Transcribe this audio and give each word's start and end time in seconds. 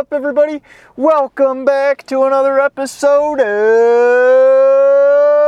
up, 0.00 0.12
everybody? 0.14 0.62
Welcome 0.96 1.66
back 1.66 2.06
to 2.06 2.22
another 2.22 2.58
episode 2.58 3.38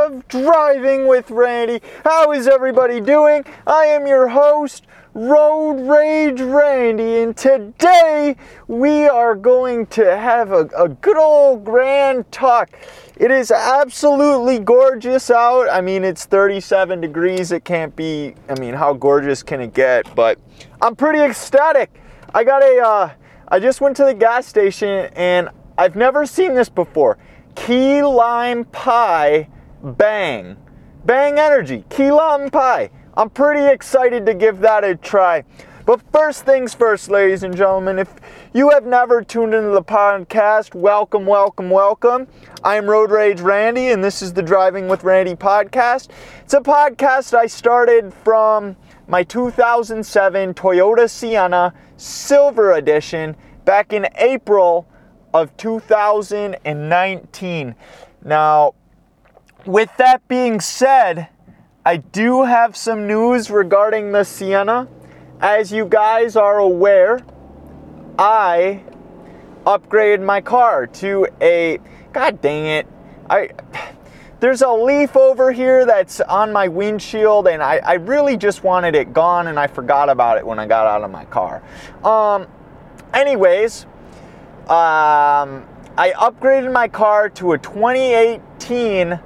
of 0.05 0.27
Driving 0.27 1.07
with 1.07 1.31
Randy. 1.31 1.81
How 2.03 2.31
is 2.33 2.47
everybody 2.47 3.01
doing? 3.01 3.45
I 3.65 3.85
am 3.85 4.05
your 4.05 4.27
host, 4.27 4.85
Road 5.15 5.89
Rage 5.89 6.39
Randy, 6.39 7.21
and 7.21 7.35
today 7.35 8.35
we 8.67 9.07
are 9.07 9.33
going 9.33 9.87
to 9.87 10.15
have 10.15 10.51
a, 10.51 10.69
a 10.77 10.87
good 10.87 11.17
old 11.17 11.63
grand 11.63 12.31
talk. 12.31 12.69
It 13.17 13.31
is 13.31 13.49
absolutely 13.49 14.59
gorgeous 14.59 15.31
out. 15.31 15.67
I 15.67 15.81
mean, 15.81 16.03
it's 16.03 16.25
37 16.25 17.01
degrees. 17.01 17.51
It 17.51 17.65
can't 17.65 17.95
be, 17.95 18.35
I 18.47 18.53
mean, 18.59 18.75
how 18.75 18.93
gorgeous 18.93 19.41
can 19.41 19.61
it 19.61 19.73
get? 19.73 20.13
But 20.13 20.37
I'm 20.79 20.95
pretty 20.95 21.21
ecstatic. 21.21 21.89
I 22.35 22.43
got 22.43 22.61
a, 22.61 22.79
uh, 22.79 23.09
I 23.53 23.59
just 23.59 23.81
went 23.81 23.95
to 23.97 24.03
the 24.03 24.15
gas 24.15 24.47
station 24.47 25.11
and 25.15 25.47
I've 25.77 25.95
never 25.95 26.25
seen 26.25 26.55
this 26.55 26.69
before. 26.69 27.19
Key 27.53 28.01
lime 28.01 28.65
pie 28.65 29.47
bang. 29.83 30.57
Bang 31.05 31.37
energy, 31.37 31.85
key 31.87 32.11
lime 32.11 32.49
pie. 32.49 32.89
I'm 33.15 33.29
pretty 33.29 33.63
excited 33.63 34.25
to 34.25 34.33
give 34.33 34.61
that 34.61 34.83
a 34.83 34.95
try. 34.95 35.43
But 35.85 36.01
first 36.11 36.45
things 36.45 36.73
first, 36.73 37.11
ladies 37.11 37.43
and 37.43 37.55
gentlemen, 37.55 37.99
if 37.99 38.09
you 38.55 38.71
have 38.71 38.87
never 38.87 39.21
tuned 39.21 39.53
into 39.53 39.69
the 39.69 39.83
podcast, 39.83 40.73
welcome, 40.73 41.27
welcome, 41.27 41.69
welcome. 41.69 42.25
I'm 42.63 42.89
Road 42.89 43.11
Rage 43.11 43.41
Randy, 43.41 43.89
and 43.89 44.03
this 44.03 44.23
is 44.23 44.33
the 44.33 44.41
Driving 44.41 44.87
with 44.87 45.03
Randy 45.03 45.35
podcast. 45.35 46.07
It's 46.43 46.55
a 46.55 46.61
podcast 46.61 47.35
I 47.35 47.45
started 47.45 48.15
from 48.15 48.77
my 49.07 49.23
2007 49.23 50.53
Toyota 50.53 51.09
Sienna 51.09 51.73
Silver 51.97 52.73
Edition 52.73 53.35
back 53.65 53.91
in 53.93 54.07
April 54.15 54.87
of 55.33 55.55
2019. 55.57 57.75
Now, 58.23 58.75
with 59.65 59.89
that 59.97 60.27
being 60.27 60.59
said, 60.59 61.29
I 61.85 61.97
do 61.97 62.43
have 62.43 62.77
some 62.77 63.07
news 63.07 63.49
regarding 63.49 64.11
the 64.11 64.23
Sienna. 64.23 64.87
As 65.41 65.71
you 65.71 65.85
guys 65.85 66.35
are 66.35 66.59
aware, 66.59 67.19
I 68.17 68.83
upgraded 69.65 70.21
my 70.21 70.41
car 70.41 70.87
to 70.87 71.27
a 71.41 71.79
god 72.13 72.41
dang 72.41 72.65
it. 72.65 72.87
I 73.29 73.49
there's 74.43 74.61
a 74.61 74.69
leaf 74.69 75.15
over 75.15 75.53
here 75.53 75.85
that's 75.85 76.19
on 76.19 76.51
my 76.51 76.67
windshield 76.67 77.47
and 77.47 77.63
I, 77.63 77.77
I 77.77 77.93
really 77.93 78.35
just 78.35 78.61
wanted 78.61 78.93
it 78.93 79.13
gone 79.13 79.47
and 79.47 79.57
I 79.57 79.67
forgot 79.67 80.09
about 80.09 80.37
it 80.37 80.45
when 80.45 80.59
I 80.59 80.67
got 80.67 80.85
out 80.85 81.01
of 81.01 81.11
my 81.11 81.23
car. 81.23 81.63
Um 82.03 82.47
anyways, 83.13 83.85
um 84.67 85.65
I 85.95 86.13
upgraded 86.17 86.73
my 86.73 86.89
car 86.89 87.29
to 87.29 87.53
a 87.53 87.57
2018 87.57 89.17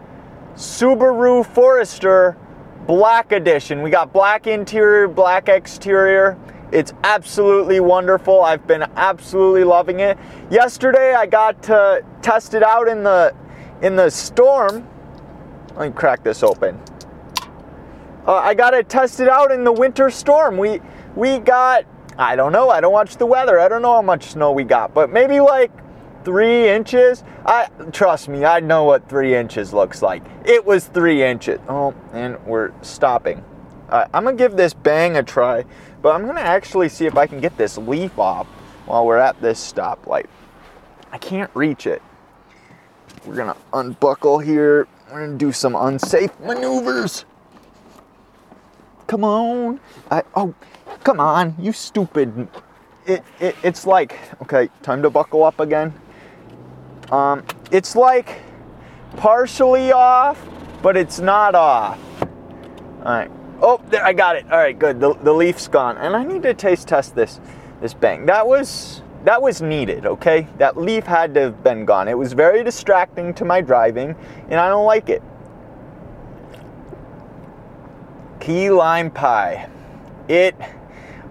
Subaru 0.53 1.43
Forester 1.43 2.37
Black 2.85 3.31
Edition. 3.31 3.81
We 3.81 3.89
got 3.89 4.13
black 4.13 4.45
interior, 4.45 5.07
black 5.07 5.49
exterior. 5.49 6.37
It's 6.71 6.93
absolutely 7.03 7.79
wonderful. 7.79 8.43
I've 8.43 8.67
been 8.67 8.83
absolutely 8.95 9.63
loving 9.63 9.99
it. 9.99 10.15
Yesterday 10.51 11.15
I 11.15 11.25
got 11.25 11.63
to 11.63 12.05
test 12.21 12.53
it 12.53 12.61
out 12.61 12.87
in 12.87 13.01
the 13.01 13.35
in 13.81 13.95
the 13.95 14.11
storm. 14.11 14.87
Let 15.77 15.89
me 15.89 15.93
crack 15.93 16.23
this 16.23 16.41
open. 16.41 16.81
Uh, 18.25 18.33
I 18.35 18.55
got 18.55 18.71
to 18.71 18.83
test 18.83 19.19
it 19.19 19.29
out 19.29 19.51
in 19.51 19.63
the 19.63 19.71
winter 19.71 20.09
storm. 20.09 20.57
We 20.57 20.81
we 21.15 21.39
got 21.39 21.85
I 22.17 22.35
don't 22.35 22.51
know. 22.51 22.69
I 22.69 22.81
don't 22.81 22.91
watch 22.91 23.17
the 23.17 23.27
weather. 23.27 23.59
I 23.59 23.67
don't 23.67 23.83
know 23.83 23.93
how 23.93 24.01
much 24.01 24.25
snow 24.25 24.51
we 24.51 24.63
got, 24.63 24.93
but 24.93 25.11
maybe 25.11 25.39
like 25.39 25.71
three 26.25 26.67
inches. 26.67 27.23
I 27.45 27.67
trust 27.91 28.27
me, 28.27 28.43
I 28.43 28.59
know 28.59 28.85
what 28.85 29.07
three 29.07 29.35
inches 29.35 29.71
looks 29.71 30.01
like. 30.01 30.23
It 30.45 30.65
was 30.65 30.87
three 30.87 31.23
inches. 31.23 31.59
Oh, 31.69 31.93
and 32.11 32.43
we're 32.45 32.73
stopping. 32.81 33.45
Uh, 33.87 34.07
I'm 34.13 34.23
gonna 34.23 34.35
give 34.35 34.57
this 34.57 34.73
bang 34.73 35.15
a 35.15 35.23
try, 35.23 35.63
but 36.01 36.15
I'm 36.15 36.25
gonna 36.25 36.41
actually 36.41 36.89
see 36.89 37.05
if 37.05 37.15
I 37.15 37.27
can 37.27 37.39
get 37.39 37.55
this 37.55 37.77
leaf 37.77 38.17
off 38.17 38.47
while 38.87 39.05
we're 39.05 39.17
at 39.17 39.39
this 39.41 39.71
stoplight. 39.71 40.25
I 41.11 41.19
can't 41.19 41.51
reach 41.53 41.85
it. 41.85 42.01
We're 43.25 43.35
gonna 43.35 43.55
unbuckle 43.73 44.39
here. 44.39 44.87
We're 45.11 45.25
gonna 45.25 45.37
do 45.37 45.51
some 45.51 45.75
unsafe 45.75 46.37
maneuvers. 46.41 47.25
Come 49.07 49.23
on. 49.23 49.79
I, 50.11 50.23
oh, 50.35 50.53
come 51.03 51.21
on, 51.21 51.55
you 51.57 51.71
stupid. 51.71 52.49
It, 53.05 53.23
it, 53.39 53.55
it's 53.63 53.85
like, 53.85 54.19
okay, 54.41 54.69
time 54.83 55.01
to 55.03 55.09
buckle 55.09 55.45
up 55.45 55.61
again. 55.61 55.93
Um, 57.09 57.45
it's 57.71 57.95
like 57.95 58.41
partially 59.15 59.93
off, 59.93 60.45
but 60.81 60.97
it's 60.97 61.19
not 61.19 61.55
off. 61.55 61.99
All 62.99 63.03
right. 63.05 63.31
Oh, 63.61 63.81
there, 63.87 64.05
I 64.05 64.11
got 64.11 64.35
it. 64.35 64.43
All 64.51 64.57
right, 64.57 64.77
good. 64.77 64.99
The, 64.99 65.13
the 65.13 65.33
leaf's 65.33 65.69
gone, 65.69 65.97
and 65.97 66.15
I 66.15 66.23
need 66.25 66.43
to 66.43 66.53
taste 66.53 66.89
test 66.89 67.15
this 67.15 67.39
this 67.81 67.93
bang. 67.93 68.25
That 68.25 68.45
was 68.45 69.01
that 69.23 69.41
was 69.41 69.61
needed. 69.61 70.05
Okay, 70.05 70.47
that 70.57 70.77
leaf 70.77 71.05
had 71.05 71.33
to 71.33 71.41
have 71.41 71.63
been 71.63 71.85
gone. 71.85 72.07
It 72.07 72.17
was 72.17 72.33
very 72.33 72.63
distracting 72.63 73.33
to 73.35 73.45
my 73.45 73.61
driving, 73.61 74.15
and 74.49 74.59
I 74.59 74.69
don't 74.69 74.85
like 74.85 75.09
it. 75.09 75.21
Key 78.39 78.69
lime 78.69 79.11
pie. 79.11 79.69
It. 80.27 80.55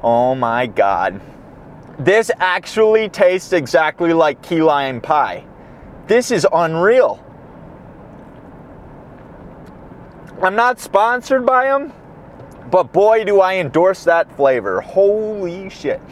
Oh 0.02 0.34
my 0.34 0.66
God. 0.66 1.20
This 1.98 2.30
actually 2.38 3.08
tastes 3.08 3.52
exactly 3.52 4.12
like 4.12 4.42
key 4.42 4.62
lime 4.62 5.00
pie. 5.00 5.44
This 6.06 6.30
is 6.30 6.46
unreal. 6.52 7.22
I'm 10.42 10.54
not 10.54 10.78
sponsored 10.78 11.46
by 11.46 11.64
them, 11.64 11.92
but 12.70 12.92
boy, 12.92 13.24
do 13.24 13.40
I 13.40 13.56
endorse 13.56 14.04
that 14.04 14.30
flavor. 14.36 14.82
Holy 14.82 15.70
shit. 15.70 16.02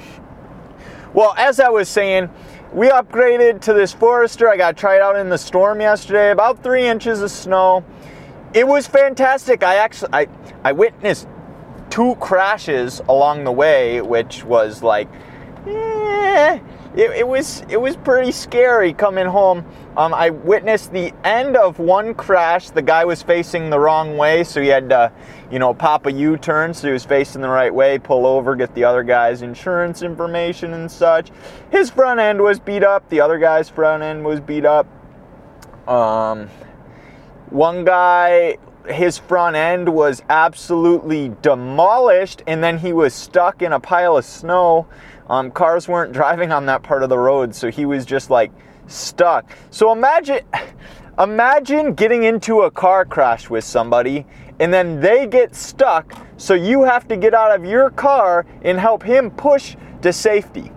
Well, 1.14 1.32
as 1.38 1.60
I 1.60 1.68
was 1.68 1.88
saying, 1.88 2.28
we 2.72 2.88
upgraded 2.88 3.60
to 3.62 3.72
this 3.72 3.92
Forester. 3.92 4.48
I 4.48 4.56
got 4.56 4.76
tried 4.76 5.00
out 5.00 5.14
in 5.14 5.28
the 5.28 5.38
storm 5.38 5.80
yesterday, 5.80 6.32
about 6.32 6.60
three 6.64 6.84
inches 6.84 7.22
of 7.22 7.30
snow. 7.30 7.84
It 8.52 8.66
was 8.66 8.88
fantastic. 8.88 9.62
I 9.62 9.76
actually 9.76 10.10
I, 10.12 10.26
I 10.64 10.72
witnessed 10.72 11.28
two 11.88 12.16
crashes 12.16 13.00
along 13.08 13.44
the 13.44 13.52
way, 13.52 14.02
which 14.02 14.42
was 14.44 14.82
like, 14.82 15.08
eh, 15.68 16.58
it, 16.96 17.10
it, 17.10 17.26
was 17.26 17.64
it 17.68 17.80
was 17.80 17.96
pretty 17.96 18.30
scary 18.30 18.92
coming 18.92 19.26
home. 19.26 19.64
Um, 19.96 20.14
I 20.14 20.30
witnessed 20.30 20.92
the 20.92 21.12
end 21.24 21.56
of 21.56 21.78
one 21.78 22.14
crash. 22.14 22.70
The 22.70 22.82
guy 22.82 23.04
was 23.04 23.22
facing 23.22 23.70
the 23.70 23.78
wrong 23.78 24.16
way, 24.16 24.44
so 24.44 24.60
he 24.60 24.68
had 24.68 24.88
to, 24.90 25.12
you 25.50 25.58
know, 25.58 25.74
pop 25.74 26.06
a 26.06 26.12
U-turn, 26.12 26.72
so 26.72 26.86
he 26.86 26.92
was 26.92 27.04
facing 27.04 27.42
the 27.42 27.48
right 27.48 27.74
way, 27.74 27.98
pull 27.98 28.26
over, 28.26 28.54
get 28.54 28.74
the 28.74 28.84
other 28.84 29.02
guy's 29.02 29.42
insurance 29.42 30.02
information 30.02 30.74
and 30.74 30.90
such. 30.90 31.30
His 31.70 31.90
front 31.90 32.20
end 32.20 32.40
was 32.40 32.60
beat 32.60 32.84
up. 32.84 33.08
The 33.08 33.20
other 33.20 33.38
guy's 33.38 33.68
front 33.68 34.02
end 34.02 34.24
was 34.24 34.40
beat 34.40 34.64
up. 34.64 34.86
Um, 35.88 36.48
one 37.50 37.84
guy 37.84 38.58
his 38.88 39.16
front 39.16 39.56
end 39.56 39.88
was 39.88 40.22
absolutely 40.28 41.32
demolished 41.40 42.42
and 42.46 42.62
then 42.62 42.78
he 42.78 42.92
was 42.92 43.14
stuck 43.14 43.62
in 43.62 43.72
a 43.72 43.80
pile 43.80 44.16
of 44.16 44.24
snow 44.24 44.86
um, 45.28 45.50
cars 45.50 45.88
weren't 45.88 46.12
driving 46.20 46.52
on 46.52 46.66
that 46.66 46.82
part 46.82 47.02
of 47.02 47.08
the 47.08 47.18
road 47.18 47.54
so 47.54 47.70
he 47.70 47.86
was 47.86 48.04
just 48.04 48.30
like 48.30 48.52
stuck. 48.86 49.50
So 49.70 49.92
imagine 49.92 50.40
imagine 51.18 51.94
getting 51.94 52.24
into 52.24 52.62
a 52.62 52.70
car 52.70 53.04
crash 53.04 53.48
with 53.48 53.64
somebody 53.64 54.26
and 54.58 54.72
then 54.72 55.00
they 55.00 55.26
get 55.26 55.54
stuck 55.54 56.12
so 56.36 56.54
you 56.54 56.82
have 56.82 57.06
to 57.08 57.16
get 57.16 57.34
out 57.34 57.54
of 57.54 57.64
your 57.64 57.90
car 57.90 58.44
and 58.62 58.78
help 58.78 59.02
him 59.02 59.30
push 59.30 59.76
to 60.02 60.12
safety. 60.12 60.70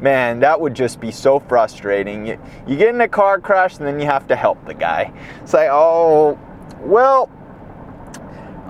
Man 0.00 0.40
that 0.40 0.60
would 0.60 0.74
just 0.74 1.00
be 1.00 1.10
so 1.10 1.38
frustrating. 1.38 2.26
You, 2.26 2.38
you 2.66 2.76
get 2.76 2.94
in 2.94 3.00
a 3.00 3.08
car 3.08 3.40
crash 3.40 3.78
and 3.78 3.86
then 3.86 4.00
you 4.00 4.06
have 4.06 4.26
to 4.28 4.36
help 4.36 4.64
the 4.66 4.74
guy. 4.74 5.12
It's 5.42 5.54
like 5.54 5.68
oh 5.70 6.38
well 6.80 7.30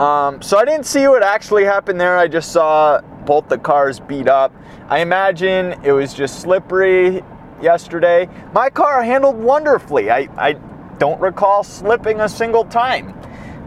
um, 0.01 0.43
so 0.43 0.59
I 0.59 0.65
didn't 0.65 0.87
see 0.87 1.07
what 1.07 1.23
actually 1.23 1.65
happened 1.65 2.01
there. 2.01 2.19
I 2.19 2.27
just 2.27 2.51
saw 2.53 3.01
both 3.25 3.49
the 3.49 3.59
cars 3.59 4.01
beat 4.01 4.29
up. 4.29 4.53
I 4.89 4.99
imagine 4.99 5.81
it 5.85 5.93
was 5.93 6.13
just 6.13 6.41
slippery 6.41 7.23
yesterday. 7.63 8.29
My 8.53 8.71
car 8.71 9.03
handled 9.03 9.37
wonderfully. 9.37 10.11
I, 10.11 10.29
I 10.37 10.55
don't 10.99 11.21
recall 11.21 11.63
slipping 11.63 12.21
a 12.21 12.29
single 12.29 12.65
time. 12.65 13.15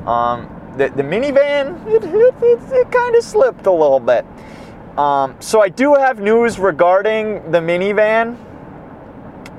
Um, 0.05 0.49
the, 0.77 0.89
the 0.89 1.03
minivan, 1.03 1.85
it, 1.87 2.03
it, 2.03 2.35
it, 2.43 2.73
it 2.73 2.91
kind 2.91 3.15
of 3.15 3.23
slipped 3.23 3.65
a 3.65 3.71
little 3.71 3.99
bit. 3.99 4.25
Um, 4.97 5.35
so 5.39 5.61
I 5.61 5.69
do 5.69 5.93
have 5.93 6.19
news 6.19 6.59
regarding 6.59 7.51
the 7.51 7.59
minivan. 7.59 8.37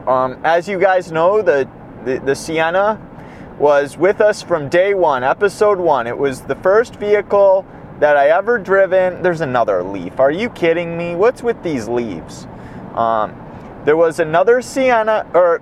Um, 0.06 0.38
as 0.44 0.68
you 0.68 0.78
guys 0.78 1.12
know, 1.12 1.42
the, 1.42 1.68
the, 2.04 2.18
the 2.18 2.34
Sienna 2.34 3.00
was 3.58 3.96
with 3.96 4.20
us 4.20 4.42
from 4.42 4.68
day 4.68 4.94
one, 4.94 5.24
episode 5.24 5.78
one. 5.78 6.06
It 6.06 6.16
was 6.16 6.42
the 6.42 6.54
first 6.56 6.96
vehicle 6.96 7.66
that 7.98 8.16
I 8.16 8.28
ever 8.28 8.58
driven. 8.58 9.22
There's 9.22 9.40
another 9.40 9.82
leaf. 9.82 10.20
Are 10.20 10.30
you 10.30 10.48
kidding 10.50 10.96
me? 10.96 11.14
What's 11.16 11.42
with 11.42 11.62
these 11.62 11.88
leaves? 11.88 12.46
Um, 12.94 13.34
There 13.84 13.96
was 13.96 14.20
another 14.20 14.60
Sienna, 14.60 15.26
or 15.34 15.60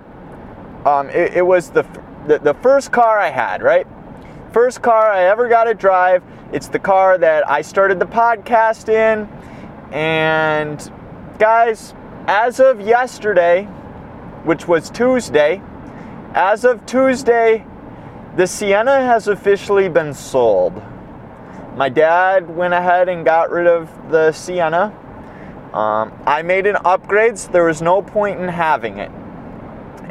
um, 0.85 1.09
it, 1.09 1.37
it 1.37 1.45
was 1.45 1.69
the, 1.71 1.83
the 2.27 2.39
the 2.39 2.53
first 2.55 2.91
car 2.91 3.19
I 3.19 3.29
had, 3.29 3.61
right? 3.61 3.87
First 4.51 4.81
car 4.81 5.11
I 5.11 5.25
ever 5.25 5.47
got 5.47 5.65
to 5.65 5.73
drive. 5.73 6.23
It's 6.51 6.67
the 6.67 6.79
car 6.79 7.17
that 7.17 7.49
I 7.49 7.61
started 7.61 7.99
the 7.99 8.05
podcast 8.05 8.89
in. 8.89 9.29
And 9.93 10.91
guys, 11.39 11.93
as 12.27 12.59
of 12.59 12.81
yesterday, 12.81 13.63
which 14.43 14.67
was 14.67 14.89
Tuesday, 14.89 15.61
as 16.33 16.65
of 16.65 16.85
Tuesday, 16.85 17.65
the 18.37 18.45
Sienna 18.45 19.03
has 19.03 19.27
officially 19.27 19.89
been 19.89 20.13
sold. 20.13 20.79
My 21.75 21.89
dad 21.89 22.55
went 22.55 22.75
ahead 22.75 23.09
and 23.09 23.25
got 23.25 23.49
rid 23.49 23.65
of 23.65 23.89
the 24.11 24.31
Sienna. 24.31 24.95
Um, 25.73 26.13
I 26.23 26.43
made 26.43 26.67
an 26.67 26.77
upgrade, 26.85 27.39
so 27.39 27.51
there 27.51 27.63
was 27.63 27.81
no 27.81 28.03
point 28.03 28.39
in 28.39 28.47
having 28.47 28.99
it. 28.99 29.11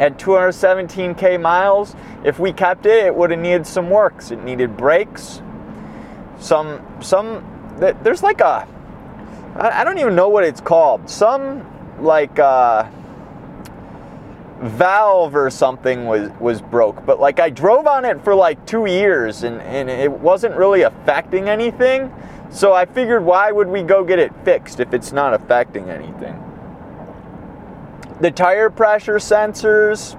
At 0.01 0.19
217k 0.19 1.41
miles, 1.41 1.95
if 2.25 2.41
we 2.41 2.53
kept 2.53 2.85
it, 2.85 3.07
it 3.07 3.15
would 3.15 3.31
have 3.31 3.39
needed 3.39 3.65
some 3.65 3.91
works. 3.91 4.33
It 4.33 4.43
needed 4.43 4.77
brakes, 4.77 5.41
some 6.41 6.85
some. 7.01 7.45
There's 7.79 8.25
like 8.25 8.41
a, 8.41 8.67
I 9.55 9.85
don't 9.85 9.99
even 9.99 10.17
know 10.17 10.29
what 10.29 10.43
it's 10.43 10.61
called. 10.61 11.09
Some 11.09 11.65
like. 12.03 12.41
Uh, 12.41 12.91
valve 14.63 15.37
or 15.37 15.51
something 15.51 16.07
was 16.07 16.31
was 16.41 16.63
broke 16.63 17.05
but 17.05 17.21
like 17.21 17.39
i 17.39 17.51
drove 17.51 17.87
on 17.87 18.07
it 18.07 18.23
for 18.25 18.35
like 18.35 18.65
two 18.67 18.87
years 18.87 19.43
and 19.43 19.61
and 19.61 19.91
it 19.91 20.11
wasn't 20.11 20.55
really 20.57 20.83
affecting 20.83 21.47
anything 21.49 22.11
so 22.51 22.73
i 22.73 22.87
figured 22.87 23.23
why 23.23 23.53
would 23.53 23.69
we 23.69 23.83
go 23.83 24.03
get 24.03 24.19
it 24.19 24.33
fixed 24.45 24.81
if 24.81 24.95
it's 24.95 25.13
not 25.13 25.35
affecting 25.35 25.91
anything? 25.91 26.43
The 28.21 28.31
tire 28.31 28.71
pressure 28.71 29.17
sensors 29.17 30.19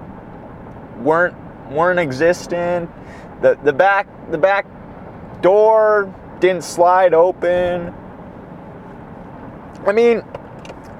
weren't 1.02 1.34
weren't 1.70 1.98
existent. 1.98 2.90
The 3.42 3.58
the 3.64 3.72
back 3.72 4.06
the 4.30 4.38
back 4.38 4.66
door 5.42 6.14
didn't 6.38 6.62
slide 6.62 7.12
open. 7.12 7.92
I 9.84 9.92
mean 9.92 10.22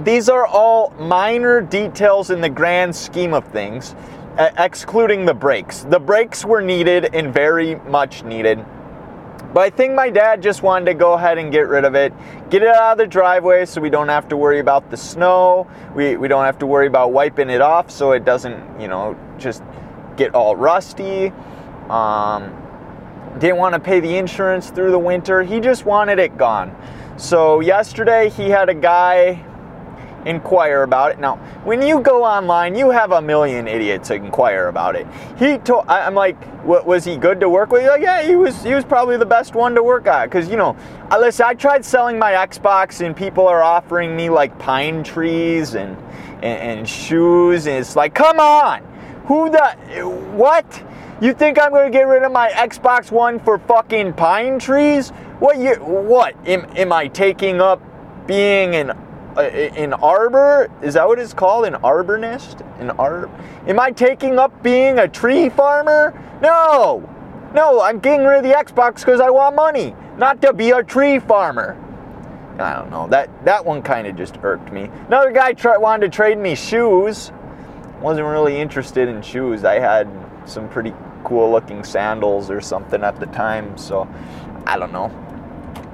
these 0.01 0.29
are 0.29 0.47
all 0.47 0.91
minor 0.99 1.61
details 1.61 2.31
in 2.31 2.41
the 2.41 2.49
grand 2.49 2.95
scheme 2.95 3.35
of 3.35 3.45
things, 3.49 3.95
excluding 4.57 5.25
the 5.27 5.35
brakes. 5.35 5.81
The 5.81 5.99
brakes 5.99 6.45
were 6.45 6.61
needed 6.61 7.15
and 7.15 7.35
very 7.35 7.77
much 7.77 8.23
needed. 8.23 8.65
But 9.53 9.61
I 9.61 9.71
think 9.71 9.95
my 9.95 10.11
dad 10.11 10.43
just 10.43 10.63
wanted 10.63 10.85
to 10.87 10.95
go 10.95 11.15
ahead 11.15 11.39
and 11.39 11.51
get 11.51 11.69
rid 11.69 11.85
of 11.85 11.95
it, 11.95 12.13
get 12.51 12.63
it 12.63 12.69
out 12.69 12.93
of 12.93 12.99
the 12.99 13.07
driveway 13.07 13.65
so 13.65 13.81
we 13.81 13.91
don't 13.91 14.09
have 14.09 14.29
to 14.29 14.37
worry 14.37 14.61
about 14.61 14.91
the 14.91 14.97
snow. 14.97 15.67
We, 15.95 16.17
we 16.17 16.29
don't 16.29 16.45
have 16.45 16.59
to 16.59 16.67
worry 16.67 16.87
about 16.87 17.13
wiping 17.13 17.49
it 17.49 17.63
off 17.63 17.91
so 17.91 18.13
it 18.13 18.25
doesn't, 18.25 18.81
you 18.81 18.89
know, 18.89 19.17
just 19.39 19.63
get 20.17 20.35
all 20.35 20.55
rusty. 20.55 21.33
Um, 21.89 22.55
didn't 23.39 23.57
want 23.57 23.75
to 23.75 23.81
pay 23.81 24.01
the 24.01 24.17
insurance 24.17 24.71
through 24.71 24.91
the 24.91 24.99
winter. 24.99 25.43
He 25.43 25.61
just 25.61 25.87
wanted 25.87 26.19
it 26.19 26.37
gone. 26.37 26.77
So 27.17 27.61
yesterday 27.61 28.29
he 28.29 28.51
had 28.51 28.69
a 28.69 28.75
guy 28.75 29.45
inquire 30.25 30.83
about 30.83 31.13
it. 31.13 31.19
Now, 31.19 31.37
when 31.65 31.83
you 31.83 32.01
go 32.01 32.25
online, 32.25 32.75
you 32.75 32.91
have 32.91 33.13
a 33.13 33.23
million 33.23 33.69
idiots 33.69 34.11
inquire 34.11 34.69
about 34.69 34.97
it. 34.97 35.07
He 35.39 35.59
told, 35.59 35.87
I'm 35.89 36.15
like, 36.15 36.43
what, 36.65 36.87
was 36.87 37.05
he 37.05 37.17
good 37.17 37.41
to 37.41 37.49
work 37.49 37.71
with? 37.71 37.83
He's 37.83 37.91
like, 37.91 38.03
yeah, 38.03 38.23
he 38.23 38.37
was. 38.37 38.63
He 38.63 38.75
was 38.75 38.85
probably 38.85 39.17
the 39.17 39.27
best 39.27 39.55
one 39.55 39.75
to 39.75 39.83
work 39.83 40.07
at. 40.07 40.31
Cause 40.31 40.49
you 40.49 40.57
know, 40.57 40.77
I 41.11 41.19
listen. 41.19 41.47
I 41.47 41.55
tried 41.55 41.85
selling 41.85 42.19
my 42.19 42.33
Xbox, 42.33 43.05
and 43.05 43.17
people 43.17 43.47
are 43.47 43.63
offering 43.63 44.17
me 44.17 44.29
like 44.29 44.59
pine 44.59 45.03
trees 45.03 45.75
and 45.75 45.97
and, 46.43 46.79
and 46.79 46.89
shoes, 46.89 47.67
and 47.67 47.77
it's 47.79 47.97
like, 47.97 48.15
come 48.15 48.39
on, 48.39 48.83
who 49.27 49.51
the 49.51 50.03
what? 50.35 50.85
You 51.21 51.33
think 51.33 51.59
I'm 51.61 51.73
to 51.73 51.91
get 51.91 52.03
rid 52.03 52.23
of 52.23 52.31
my 52.31 52.49
Xbox 52.51 53.11
One 53.11 53.41
for 53.41 53.59
fucking 53.59 54.13
pine 54.13 54.59
trees? 54.61 55.11
What 55.41 55.59
you 55.59 55.75
what? 55.77 56.35
Am, 56.47 56.65
am 56.77 56.93
I 56.93 57.09
taking 57.09 57.61
up 57.61 57.83
being 58.27 58.75
an 58.77 58.93
Uh, 59.39 59.43
an 59.43 59.93
arbor? 59.95 60.69
Is 60.83 60.95
that 60.95 61.07
what 61.07 61.19
it's 61.21 61.33
called? 61.33 61.65
An 61.65 61.75
arborist? 61.75 62.61
An 62.81 62.89
arb? 62.97 63.31
Am 63.69 63.79
i 63.79 63.91
taking 63.93 64.39
up 64.39 64.63
being 64.63 64.99
a 64.99 65.07
tree 65.07 65.49
farmer? 65.49 66.13
No! 66.43 67.09
No 67.55 67.81
i'm 67.81 68.01
getting 68.01 68.27
rid 68.27 68.39
of 68.39 68.43
the 68.43 68.51
xbox 68.51 68.97
because 68.97 69.21
i 69.21 69.31
want 69.31 69.55
money 69.57 69.95
not 70.19 70.43
to 70.43 70.53
be 70.53 70.71
a 70.71 70.83
tree 70.83 71.21
farmer. 71.21 71.77
I 72.59 72.75
don't 72.75 72.91
know. 72.91 73.07
That 73.07 73.31
that 73.45 73.65
one 73.65 73.83
kind 73.83 74.09
of 74.09 74.17
just 74.17 74.37
irked 74.43 74.73
me. 74.73 74.91
Another 75.07 75.31
guy 75.31 75.55
wanted 75.79 76.11
to 76.11 76.17
trade 76.17 76.39
me 76.39 76.57
shoes. 76.57 77.31
Wasn't 78.01 78.27
really 78.27 78.59
interested 78.59 79.09
in 79.09 79.23
shoes. 79.23 79.65
I 79.65 79.79
had 79.79 80.09
some 80.45 80.69
pretty 80.69 80.93
cool 81.25 81.51
looking 81.51 81.85
sandals 81.85 82.51
or 82.51 82.61
something 82.61 83.03
at 83.03 83.19
the 83.21 83.27
time 83.27 83.77
so 83.77 84.09
i 84.67 84.79
don't 84.79 84.93
know 84.93 85.09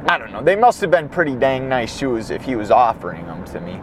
I 0.06 0.18
don't 0.18 0.32
know. 0.32 0.42
They 0.42 0.56
must 0.56 0.80
have 0.82 0.90
been 0.90 1.08
pretty 1.08 1.34
dang 1.34 1.68
nice 1.68 1.96
shoes 1.96 2.30
if 2.30 2.44
he 2.44 2.56
was 2.56 2.70
offering 2.70 3.24
them 3.26 3.44
to 3.46 3.60
me. 3.60 3.80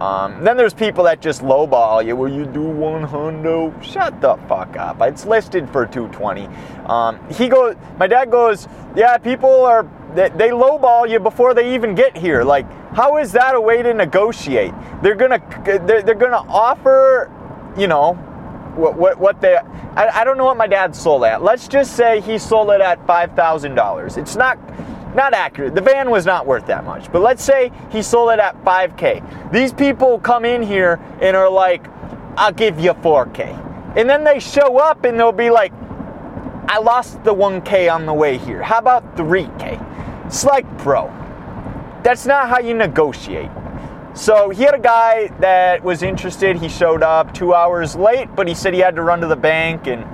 Um, 0.00 0.44
then 0.44 0.58
there's 0.58 0.74
people 0.74 1.04
that 1.04 1.22
just 1.22 1.40
lowball 1.40 2.04
you. 2.04 2.14
Will 2.16 2.30
you 2.30 2.44
do 2.44 2.62
one 2.62 3.02
hundo? 3.02 3.82
Shut 3.82 4.20
the 4.20 4.36
fuck 4.46 4.76
up. 4.76 5.00
It's 5.00 5.24
listed 5.24 5.70
for 5.70 5.86
220. 5.86 6.46
Um, 6.86 7.18
he 7.30 7.48
goes. 7.48 7.76
My 7.98 8.06
dad 8.06 8.30
goes. 8.30 8.68
Yeah, 8.94 9.16
people 9.16 9.64
are. 9.64 9.88
They, 10.14 10.28
they 10.30 10.48
lowball 10.50 11.08
you 11.08 11.18
before 11.18 11.54
they 11.54 11.74
even 11.74 11.94
get 11.94 12.14
here. 12.14 12.44
Like, 12.44 12.70
how 12.94 13.16
is 13.16 13.32
that 13.32 13.54
a 13.54 13.60
way 13.60 13.82
to 13.82 13.94
negotiate? 13.94 14.74
They're 15.02 15.14
gonna. 15.14 15.40
They're, 15.64 16.02
they're 16.02 16.14
gonna 16.14 16.44
offer. 16.46 17.32
You 17.78 17.86
know, 17.86 18.14
what 18.76 18.96
what, 18.98 19.18
what 19.18 19.40
they. 19.40 19.56
I, 19.56 20.20
I 20.20 20.24
don't 20.24 20.36
know 20.36 20.44
what 20.44 20.58
my 20.58 20.66
dad 20.66 20.94
sold 20.94 21.24
at. 21.24 21.42
Let's 21.42 21.68
just 21.68 21.96
say 21.96 22.20
he 22.20 22.36
sold 22.36 22.68
it 22.70 22.82
at 22.82 23.06
five 23.06 23.32
thousand 23.32 23.76
dollars. 23.76 24.18
It's 24.18 24.36
not 24.36 24.58
not 25.16 25.34
accurate. 25.34 25.74
The 25.74 25.80
van 25.80 26.10
was 26.10 26.26
not 26.26 26.46
worth 26.46 26.66
that 26.66 26.84
much. 26.84 27.10
But 27.10 27.22
let's 27.22 27.42
say 27.42 27.72
he 27.90 28.02
sold 28.02 28.30
it 28.30 28.38
at 28.38 28.62
5K. 28.64 29.50
These 29.52 29.72
people 29.72 30.20
come 30.20 30.44
in 30.44 30.62
here 30.62 31.00
and 31.20 31.36
are 31.36 31.50
like, 31.50 31.86
I'll 32.36 32.52
give 32.52 32.78
you 32.78 32.92
4K. 32.92 33.96
And 33.96 34.08
then 34.08 34.22
they 34.22 34.38
show 34.38 34.78
up 34.78 35.04
and 35.04 35.18
they'll 35.18 35.32
be 35.32 35.50
like, 35.50 35.72
I 36.68 36.78
lost 36.78 37.24
the 37.24 37.34
1K 37.34 37.92
on 37.92 38.06
the 38.06 38.12
way 38.12 38.38
here. 38.38 38.62
How 38.62 38.78
about 38.78 39.16
3K? 39.16 40.26
It's 40.26 40.44
like, 40.44 40.66
bro, 40.78 41.06
that's 42.02 42.26
not 42.26 42.48
how 42.48 42.58
you 42.58 42.74
negotiate. 42.74 43.50
So 44.14 44.50
he 44.50 44.62
had 44.62 44.74
a 44.74 44.78
guy 44.78 45.28
that 45.40 45.82
was 45.82 46.02
interested. 46.02 46.56
He 46.56 46.68
showed 46.68 47.02
up 47.02 47.32
two 47.34 47.54
hours 47.54 47.96
late, 47.96 48.34
but 48.34 48.48
he 48.48 48.54
said 48.54 48.74
he 48.74 48.80
had 48.80 48.96
to 48.96 49.02
run 49.02 49.20
to 49.20 49.26
the 49.26 49.36
bank 49.36 49.86
and 49.86 50.04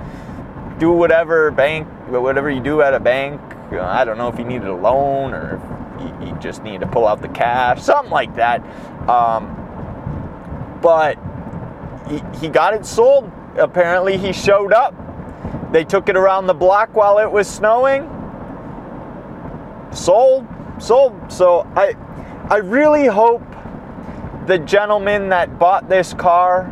do 0.79 0.91
whatever 0.91 1.51
bank, 1.51 1.87
whatever 2.09 2.49
you 2.49 2.61
do 2.61 2.81
at 2.81 2.93
a 2.93 2.99
bank 2.99 3.41
I 3.71 4.03
don't 4.05 4.17
know 4.17 4.27
if 4.27 4.37
he 4.37 4.43
needed 4.43 4.67
a 4.67 4.75
loan 4.75 5.33
or 5.33 5.55
if 5.55 6.27
he, 6.27 6.33
just 6.39 6.63
needed 6.63 6.81
to 6.81 6.87
pull 6.87 7.07
out 7.07 7.21
the 7.21 7.29
cash, 7.29 7.81
something 7.81 8.11
like 8.11 8.35
that. 8.35 8.61
Um, 9.07 10.79
but 10.81 11.17
he, 12.09 12.21
he 12.39 12.49
got 12.49 12.73
it 12.73 12.85
sold. 12.85 13.31
Apparently, 13.57 14.17
he 14.17 14.33
showed 14.33 14.73
up. 14.73 14.93
They 15.71 15.83
took 15.85 16.09
it 16.09 16.17
around 16.17 16.47
the 16.47 16.53
block 16.53 16.93
while 16.93 17.19
it 17.19 17.31
was 17.31 17.47
snowing. 17.47 18.09
Sold, 19.93 20.45
sold. 20.79 21.31
So 21.31 21.67
I, 21.75 21.95
I 22.49 22.57
really 22.57 23.05
hope 23.05 23.43
the 24.47 24.59
gentleman 24.59 25.29
that 25.29 25.57
bought 25.57 25.87
this 25.87 26.13
car 26.13 26.69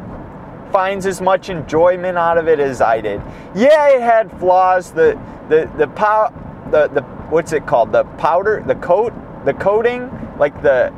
finds 0.72 1.06
as 1.06 1.22
much 1.22 1.50
enjoyment 1.50 2.18
out 2.18 2.38
of 2.38 2.48
it 2.48 2.60
as 2.60 2.82
I 2.82 3.02
did. 3.02 3.22
Yeah, 3.56 3.90
it 3.90 4.02
had 4.02 4.32
flaws. 4.40 4.92
The 4.92 5.20
the 5.50 5.72
the 5.78 5.88
power 5.88 6.34
the 6.72 6.88
the 6.88 7.01
what's 7.30 7.54
it 7.54 7.66
called? 7.66 7.92
The 7.92 8.04
powder, 8.18 8.63
the 8.66 8.75
coat, 8.75 9.13
the 9.46 9.54
coating, 9.54 10.10
like 10.38 10.62
the 10.62 10.94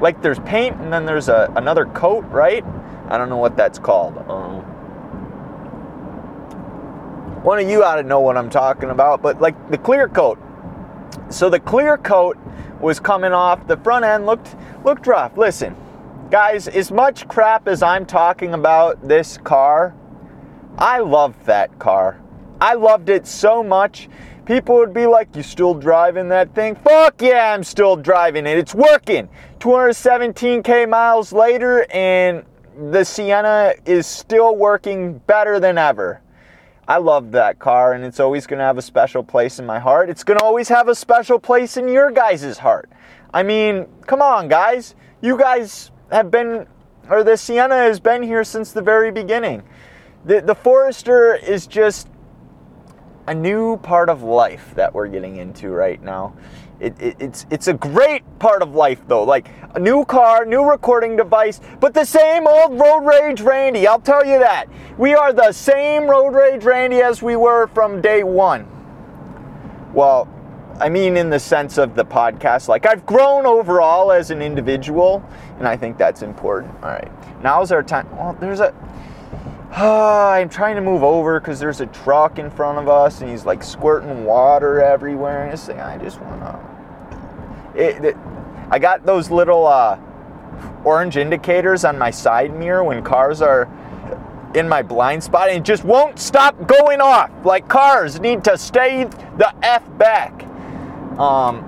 like 0.00 0.20
there's 0.20 0.40
paint 0.40 0.76
and 0.80 0.92
then 0.92 1.06
there's 1.06 1.28
a 1.28 1.52
another 1.56 1.86
coat, 1.86 2.24
right? 2.24 2.64
I 3.08 3.18
don't 3.18 3.28
know 3.28 3.36
what 3.36 3.56
that's 3.56 3.78
called. 3.78 4.18
Um, 4.28 4.62
one 7.42 7.58
of 7.58 7.68
you 7.68 7.82
ought 7.82 7.96
to 7.96 8.02
know 8.02 8.20
what 8.20 8.36
I'm 8.36 8.50
talking 8.50 8.90
about, 8.90 9.22
but 9.22 9.40
like 9.40 9.70
the 9.70 9.78
clear 9.78 10.08
coat. 10.08 10.38
So 11.28 11.50
the 11.50 11.60
clear 11.60 11.98
coat 11.98 12.38
was 12.80 13.00
coming 13.00 13.32
off. 13.32 13.66
The 13.66 13.76
front 13.76 14.04
end 14.04 14.26
looked 14.26 14.56
looked 14.84 15.06
rough. 15.06 15.36
Listen, 15.36 15.76
guys, 16.30 16.68
as 16.68 16.90
much 16.90 17.28
crap 17.28 17.68
as 17.68 17.82
I'm 17.82 18.06
talking 18.06 18.54
about 18.54 19.06
this 19.06 19.38
car, 19.38 19.94
I 20.78 21.00
loved 21.00 21.44
that 21.46 21.78
car. 21.78 22.20
I 22.60 22.74
loved 22.74 23.08
it 23.08 23.26
so 23.26 23.62
much 23.62 24.08
people 24.46 24.76
would 24.76 24.94
be 24.94 25.06
like, 25.06 25.34
You 25.34 25.42
still 25.42 25.74
driving 25.74 26.28
that 26.28 26.54
thing? 26.54 26.74
Fuck 26.76 27.20
yeah, 27.22 27.52
I'm 27.54 27.64
still 27.64 27.96
driving 27.96 28.46
it. 28.46 28.58
It's 28.58 28.74
working. 28.74 29.28
217k 29.60 30.88
miles 30.88 31.32
later, 31.32 31.86
and 31.92 32.44
the 32.90 33.04
Sienna 33.04 33.74
is 33.84 34.06
still 34.06 34.56
working 34.56 35.18
better 35.18 35.60
than 35.60 35.78
ever. 35.78 36.20
I 36.88 36.98
love 36.98 37.30
that 37.32 37.58
car, 37.58 37.92
and 37.92 38.04
it's 38.04 38.18
always 38.18 38.46
going 38.46 38.58
to 38.58 38.64
have 38.64 38.78
a 38.78 38.82
special 38.82 39.22
place 39.22 39.58
in 39.58 39.66
my 39.66 39.78
heart. 39.78 40.10
It's 40.10 40.24
going 40.24 40.38
to 40.38 40.44
always 40.44 40.68
have 40.68 40.88
a 40.88 40.94
special 40.94 41.38
place 41.38 41.76
in 41.76 41.88
your 41.88 42.10
guys' 42.10 42.58
heart. 42.58 42.90
I 43.32 43.42
mean, 43.42 43.86
come 44.06 44.20
on, 44.20 44.48
guys. 44.48 44.94
You 45.20 45.38
guys 45.38 45.92
have 46.10 46.30
been 46.30 46.66
or 47.08 47.24
the 47.24 47.36
Sienna 47.36 47.76
has 47.76 48.00
been 48.00 48.22
here 48.22 48.44
since 48.44 48.72
the 48.72 48.82
very 48.82 49.10
beginning. 49.10 49.62
The, 50.24 50.40
the 50.40 50.54
Forester 50.54 51.34
is 51.34 51.66
just 51.66 52.08
a 53.26 53.34
new 53.34 53.76
part 53.78 54.08
of 54.08 54.22
life 54.22 54.74
that 54.74 54.92
we're 54.92 55.08
getting 55.08 55.36
into 55.36 55.70
right 55.70 56.02
now. 56.02 56.34
It, 56.80 57.00
it, 57.00 57.16
it's 57.20 57.46
it's 57.50 57.68
a 57.68 57.74
great 57.74 58.24
part 58.40 58.60
of 58.60 58.74
life 58.74 59.00
though, 59.06 59.22
like 59.22 59.48
a 59.74 59.78
new 59.78 60.04
car, 60.04 60.44
new 60.44 60.68
recording 60.68 61.16
device, 61.16 61.60
but 61.78 61.94
the 61.94 62.04
same 62.04 62.46
old 62.48 62.78
road 62.80 63.06
rage 63.06 63.40
Randy. 63.40 63.86
I'll 63.86 64.00
tell 64.00 64.26
you 64.26 64.40
that 64.40 64.66
we 64.98 65.14
are 65.14 65.32
the 65.32 65.52
same 65.52 66.08
road 66.08 66.34
rage 66.34 66.64
Randy 66.64 67.00
as 67.00 67.22
we 67.22 67.36
were 67.36 67.68
from 67.68 68.00
day 68.00 68.24
one. 68.24 68.66
Well, 69.94 70.28
I 70.80 70.88
mean 70.88 71.16
in 71.16 71.30
the 71.30 71.38
sense 71.38 71.78
of 71.78 71.94
the 71.94 72.04
podcast. 72.04 72.66
Like 72.66 72.84
I've 72.84 73.06
grown 73.06 73.46
overall 73.46 74.10
as 74.10 74.32
an 74.32 74.42
individual, 74.42 75.22
and 75.58 75.68
I 75.68 75.76
think 75.76 75.98
that's 75.98 76.22
important. 76.22 76.74
All 76.82 76.90
right, 76.90 77.42
now's 77.44 77.70
our 77.70 77.84
time. 77.84 78.10
Well, 78.16 78.36
there's 78.40 78.58
a 78.58 78.74
I'm 79.74 80.50
trying 80.50 80.76
to 80.76 80.82
move 80.82 81.02
over 81.02 81.40
because 81.40 81.58
there's 81.58 81.80
a 81.80 81.86
truck 81.86 82.38
in 82.38 82.50
front 82.50 82.78
of 82.78 82.88
us 82.88 83.20
and 83.20 83.30
he's 83.30 83.46
like 83.46 83.62
squirting 83.62 84.24
water 84.24 84.82
everywhere. 84.82 85.44
And 85.44 85.52
it's 85.52 85.68
like, 85.68 85.78
I 85.78 85.96
just 85.98 86.20
want 86.20 86.40
to. 86.42 87.82
It, 87.82 88.04
it, 88.04 88.16
I 88.70 88.78
got 88.78 89.06
those 89.06 89.30
little 89.30 89.66
uh, 89.66 89.98
orange 90.84 91.16
indicators 91.16 91.84
on 91.84 91.98
my 91.98 92.10
side 92.10 92.54
mirror 92.54 92.84
when 92.84 93.02
cars 93.02 93.40
are 93.40 93.68
in 94.54 94.68
my 94.68 94.82
blind 94.82 95.24
spot 95.24 95.48
and 95.48 95.58
it 95.58 95.64
just 95.64 95.84
won't 95.84 96.18
stop 96.18 96.66
going 96.66 97.00
off. 97.00 97.30
Like 97.44 97.68
cars 97.68 98.20
need 98.20 98.44
to 98.44 98.58
stay 98.58 99.04
the 99.38 99.54
F 99.62 99.82
back. 99.96 100.44
Um, 101.18 101.64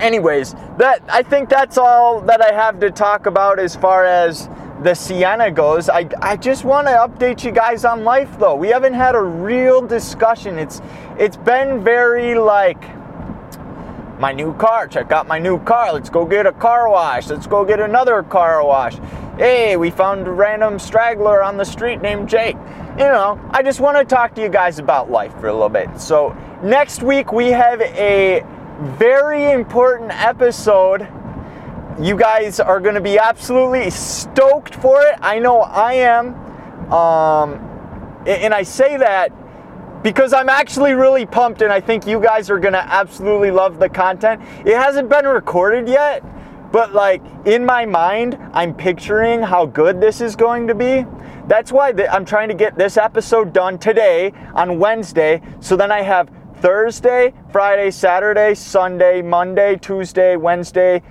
anyways, 0.00 0.54
that 0.78 1.02
I 1.08 1.24
think 1.24 1.48
that's 1.48 1.76
all 1.76 2.20
that 2.22 2.40
I 2.40 2.54
have 2.54 2.78
to 2.80 2.90
talk 2.92 3.26
about 3.26 3.58
as 3.58 3.74
far 3.74 4.04
as 4.04 4.48
the 4.82 4.94
Sienna 4.94 5.50
goes, 5.50 5.88
I, 5.90 6.08
I 6.22 6.36
just 6.36 6.64
want 6.64 6.86
to 6.86 6.94
update 6.94 7.44
you 7.44 7.50
guys 7.50 7.84
on 7.84 8.02
life 8.02 8.38
though. 8.38 8.54
We 8.54 8.68
haven't 8.68 8.94
had 8.94 9.14
a 9.14 9.22
real 9.22 9.86
discussion. 9.86 10.58
It's 10.58 10.80
it's 11.18 11.36
been 11.36 11.84
very 11.84 12.34
like 12.34 12.82
my 14.18 14.32
new 14.32 14.54
car, 14.54 14.86
check 14.86 15.12
out 15.12 15.26
my 15.26 15.38
new 15.38 15.58
car. 15.64 15.92
Let's 15.92 16.10
go 16.10 16.24
get 16.24 16.46
a 16.46 16.52
car 16.52 16.90
wash. 16.90 17.28
Let's 17.28 17.46
go 17.46 17.64
get 17.64 17.80
another 17.80 18.22
car 18.22 18.64
wash. 18.64 18.96
Hey, 19.36 19.76
we 19.76 19.90
found 19.90 20.26
a 20.26 20.30
random 20.30 20.78
straggler 20.78 21.42
on 21.42 21.56
the 21.56 21.64
street 21.64 22.02
named 22.02 22.28
Jake. 22.28 22.56
You 22.98 23.06
know, 23.06 23.40
I 23.50 23.62
just 23.62 23.80
want 23.80 23.96
to 23.96 24.04
talk 24.04 24.34
to 24.34 24.42
you 24.42 24.48
guys 24.48 24.78
about 24.78 25.10
life 25.10 25.32
for 25.40 25.48
a 25.48 25.52
little 25.52 25.70
bit. 25.70 25.98
So, 25.98 26.36
next 26.62 27.02
week 27.02 27.32
we 27.32 27.48
have 27.48 27.80
a 27.80 28.44
very 28.98 29.52
important 29.52 30.10
episode 30.12 31.08
you 32.00 32.16
guys 32.16 32.60
are 32.60 32.80
going 32.80 32.94
to 32.94 33.00
be 33.00 33.18
absolutely 33.18 33.90
stoked 33.90 34.74
for 34.74 35.02
it. 35.02 35.16
I 35.20 35.38
know 35.38 35.60
I 35.60 35.94
am. 35.94 36.34
Um, 36.90 37.54
and 38.26 38.54
I 38.54 38.62
say 38.62 38.96
that 38.96 39.32
because 40.02 40.32
I'm 40.32 40.48
actually 40.48 40.94
really 40.94 41.26
pumped 41.26 41.60
and 41.60 41.70
I 41.70 41.80
think 41.80 42.06
you 42.06 42.20
guys 42.20 42.48
are 42.48 42.58
going 42.58 42.72
to 42.72 42.82
absolutely 42.82 43.50
love 43.50 43.78
the 43.78 43.88
content. 43.88 44.40
It 44.66 44.76
hasn't 44.76 45.10
been 45.10 45.26
recorded 45.26 45.88
yet, 45.88 46.24
but 46.72 46.94
like 46.94 47.22
in 47.44 47.66
my 47.66 47.84
mind, 47.84 48.38
I'm 48.54 48.74
picturing 48.74 49.42
how 49.42 49.66
good 49.66 50.00
this 50.00 50.22
is 50.22 50.36
going 50.36 50.68
to 50.68 50.74
be. 50.74 51.04
That's 51.48 51.70
why 51.70 51.92
I'm 52.10 52.24
trying 52.24 52.48
to 52.48 52.54
get 52.54 52.78
this 52.78 52.96
episode 52.96 53.52
done 53.52 53.78
today 53.78 54.32
on 54.54 54.78
Wednesday 54.78 55.42
so 55.60 55.76
then 55.76 55.92
I 55.92 56.00
have 56.00 56.30
Thursday, 56.60 57.32
Friday, 57.50 57.90
Saturday, 57.90 58.54
Sunday, 58.54 59.22
Monday, 59.22 59.76
Tuesday, 59.76 60.36
Wednesday, 60.36 61.02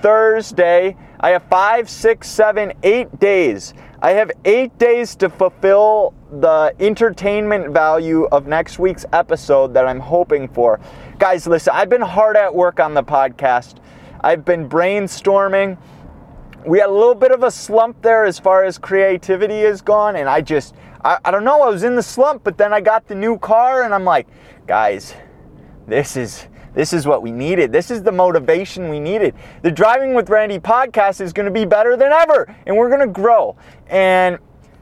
Thursday. 0.00 0.96
I 1.20 1.30
have 1.30 1.44
five, 1.44 1.88
six, 1.90 2.28
seven, 2.28 2.72
eight 2.82 3.18
days. 3.18 3.74
I 4.00 4.12
have 4.12 4.30
eight 4.44 4.78
days 4.78 5.16
to 5.16 5.28
fulfill 5.28 6.14
the 6.30 6.74
entertainment 6.78 7.70
value 7.72 8.26
of 8.26 8.46
next 8.46 8.78
week's 8.78 9.04
episode 9.12 9.74
that 9.74 9.86
I'm 9.86 9.98
hoping 9.98 10.46
for. 10.48 10.78
Guys, 11.18 11.46
listen, 11.46 11.72
I've 11.74 11.88
been 11.88 12.02
hard 12.02 12.36
at 12.36 12.54
work 12.54 12.78
on 12.78 12.94
the 12.94 13.02
podcast. 13.02 13.78
I've 14.20 14.44
been 14.44 14.68
brainstorming. 14.68 15.78
We 16.64 16.78
had 16.78 16.90
a 16.90 16.92
little 16.92 17.14
bit 17.14 17.32
of 17.32 17.42
a 17.42 17.50
slump 17.50 18.02
there 18.02 18.24
as 18.24 18.38
far 18.38 18.64
as 18.64 18.78
creativity 18.78 19.60
is 19.60 19.80
gone, 19.80 20.16
and 20.16 20.28
I 20.28 20.40
just, 20.42 20.74
I, 21.04 21.18
I 21.24 21.30
don't 21.30 21.44
know, 21.44 21.62
I 21.62 21.68
was 21.68 21.82
in 21.82 21.96
the 21.96 22.02
slump, 22.02 22.44
but 22.44 22.58
then 22.58 22.72
I 22.72 22.80
got 22.80 23.08
the 23.08 23.14
new 23.14 23.38
car, 23.38 23.82
and 23.82 23.94
I'm 23.94 24.04
like, 24.04 24.28
guys, 24.66 25.14
this 25.88 26.16
is 26.16 26.46
this 26.74 26.92
is 26.92 27.06
what 27.06 27.22
we 27.22 27.32
needed. 27.32 27.72
This 27.72 27.90
is 27.90 28.02
the 28.02 28.12
motivation 28.12 28.88
we 28.88 29.00
needed. 29.00 29.34
The 29.62 29.70
Driving 29.70 30.14
with 30.14 30.28
Randy 30.30 30.58
podcast 30.58 31.20
is 31.20 31.32
going 31.32 31.46
to 31.46 31.52
be 31.52 31.64
better 31.64 31.96
than 31.96 32.12
ever, 32.12 32.54
and 32.66 32.76
we're 32.76 32.88
going 32.88 33.00
to 33.00 33.12
grow. 33.12 33.56
And 33.88 34.38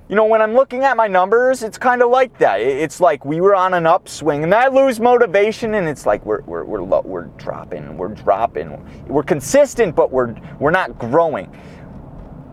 you 0.08 0.14
know, 0.14 0.26
when 0.26 0.42
I'm 0.42 0.54
looking 0.54 0.84
at 0.84 0.96
my 0.96 1.08
numbers, 1.08 1.62
it's 1.62 1.78
kind 1.78 2.02
of 2.02 2.10
like 2.10 2.36
that. 2.38 2.60
It's 2.60 3.00
like 3.00 3.24
we 3.24 3.40
were 3.40 3.54
on 3.54 3.74
an 3.74 3.86
upswing, 3.86 4.44
and 4.44 4.54
I 4.54 4.68
lose 4.68 5.00
motivation, 5.00 5.74
and 5.74 5.88
it's 5.88 6.06
like 6.06 6.24
we're 6.26 6.42
we're 6.42 6.64
we're, 6.64 6.82
we're 6.82 7.24
dropping, 7.38 7.96
we're 7.96 8.08
dropping. 8.08 9.06
We're 9.06 9.22
consistent, 9.22 9.96
but 9.96 10.12
we're 10.12 10.36
we're 10.58 10.72
not 10.72 10.98
growing 10.98 11.50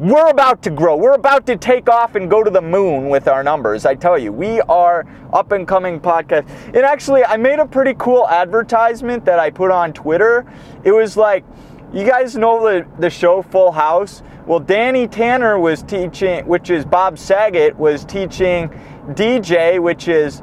we're 0.03 0.27
about 0.27 0.61
to 0.63 0.69
grow. 0.69 0.97
We're 0.97 1.13
about 1.13 1.45
to 1.45 1.55
take 1.55 1.87
off 1.87 2.15
and 2.15 2.29
go 2.29 2.43
to 2.43 2.49
the 2.49 2.61
moon 2.61 3.07
with 3.07 3.29
our 3.29 3.41
numbers. 3.41 3.85
I 3.85 3.95
tell 3.95 4.17
you, 4.17 4.33
we 4.33 4.59
are 4.61 5.05
up 5.31 5.53
and 5.53 5.65
coming 5.65 6.01
podcast. 6.01 6.45
And 6.67 6.77
actually, 6.77 7.23
I 7.23 7.37
made 7.37 7.59
a 7.59 7.65
pretty 7.65 7.93
cool 7.97 8.27
advertisement 8.27 9.23
that 9.23 9.39
I 9.39 9.49
put 9.49 9.71
on 9.71 9.93
Twitter. 9.93 10.45
It 10.83 10.91
was 10.91 11.15
like, 11.15 11.45
you 11.93 12.05
guys 12.05 12.35
know 12.35 12.61
the, 12.61 12.85
the 12.99 13.09
show 13.09 13.41
Full 13.43 13.71
House? 13.71 14.23
Well, 14.45 14.59
Danny 14.59 15.07
Tanner 15.07 15.57
was 15.57 15.83
teaching, 15.83 16.45
which 16.47 16.69
is 16.69 16.83
Bob 16.83 17.17
Saget, 17.17 17.77
was 17.77 18.03
teaching 18.03 18.69
DJ, 19.11 19.81
which 19.81 20.09
is, 20.09 20.41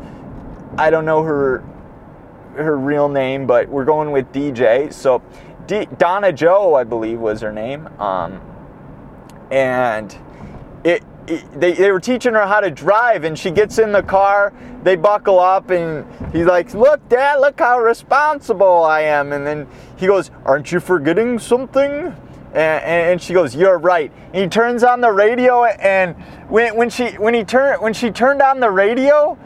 I 0.78 0.88
don't 0.88 1.04
know 1.04 1.22
her 1.22 1.62
her 2.56 2.76
real 2.78 3.08
name, 3.08 3.46
but 3.46 3.68
we're 3.68 3.84
going 3.84 4.10
with 4.10 4.32
DJ. 4.32 4.92
So 4.92 5.22
D- 5.66 5.86
Donna 5.98 6.32
Jo, 6.32 6.74
I 6.74 6.84
believe, 6.84 7.20
was 7.20 7.42
her 7.42 7.52
name. 7.52 7.86
Um, 8.00 8.40
and 9.50 10.16
it, 10.84 11.02
it, 11.26 11.60
they, 11.60 11.72
they 11.72 11.90
were 11.90 12.00
teaching 12.00 12.34
her 12.34 12.46
how 12.46 12.60
to 12.60 12.70
drive 12.70 13.24
and 13.24 13.38
she 13.38 13.50
gets 13.50 13.78
in 13.78 13.92
the 13.92 14.02
car 14.02 14.52
they 14.82 14.96
buckle 14.96 15.38
up 15.38 15.70
and 15.70 16.06
he's 16.32 16.46
like 16.46 16.72
look 16.74 17.06
dad 17.08 17.40
look 17.40 17.58
how 17.58 17.78
responsible 17.78 18.82
i 18.84 19.00
am. 19.02 19.32
And 19.32 19.46
then 19.46 19.66
he 19.96 20.06
goes 20.06 20.30
aren't 20.44 20.72
you 20.72 20.80
forgetting 20.80 21.38
something? 21.38 22.14
And, 22.52 22.84
and 22.84 23.22
she 23.22 23.32
goes 23.32 23.54
you're 23.54 23.78
right. 23.78 24.10
And 24.32 24.42
he 24.42 24.48
turns 24.48 24.82
on 24.82 25.00
the 25.00 25.12
radio 25.12 25.64
and 25.64 26.16
when, 26.48 26.76
when 26.76 26.90
she 26.90 27.08
when 27.12 27.34
he 27.34 27.44
turned 27.44 27.82
when 27.82 27.92
she 27.92 28.10
turned 28.10 28.42
on 28.42 28.60
the 28.60 28.70
radio 28.70 29.38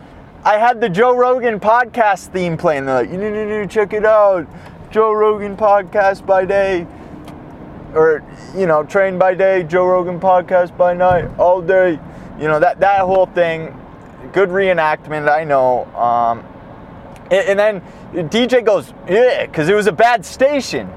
i 0.45 0.59
had 0.59 0.81
the 0.81 0.89
joe 0.89 1.15
rogan 1.15 1.59
podcast 1.59 2.33
theme 2.33 2.57
playing. 2.57 2.87
They're 2.87 3.03
like 3.03 3.11
you 3.11 3.19
need 3.19 3.33
to 3.33 3.67
check 3.67 3.93
it 3.93 4.05
out. 4.05 4.47
Joe 4.91 5.13
rogan 5.13 5.57
podcast 5.57 6.25
by 6.25 6.45
day 6.45 6.87
or 7.95 8.23
you 8.57 8.67
know, 8.67 8.83
train 8.85 9.19
by 9.19 9.35
day, 9.35 9.63
Joe 9.63 9.87
Rogan 9.87 10.21
podcast 10.21 10.77
by 10.77 10.95
night, 10.95 11.29
all 11.39 11.61
day. 11.63 11.99
You 12.39 12.49
know 12.49 12.59
that 12.61 12.81
that 12.81 13.01
whole 13.01 13.27
thing, 13.27 13.79
good 14.33 14.49
reenactment. 14.49 15.29
I 15.31 15.45
know. 15.45 15.85
Um, 15.95 16.45
and, 17.31 17.59
and 17.61 17.83
then 18.13 18.29
DJ 18.29 18.65
goes, 18.65 18.93
yeah, 19.09 19.47
because 19.47 19.69
it 19.69 19.75
was 19.75 19.87
a 19.87 19.93
bad 19.93 20.25
station. 20.25 20.91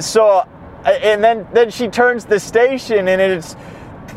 So, 0.00 0.46
and 0.84 1.22
then 1.22 1.46
then 1.52 1.70
she 1.70 1.88
turns 1.88 2.24
the 2.24 2.38
station 2.38 3.08
and 3.08 3.20
it's 3.20 3.56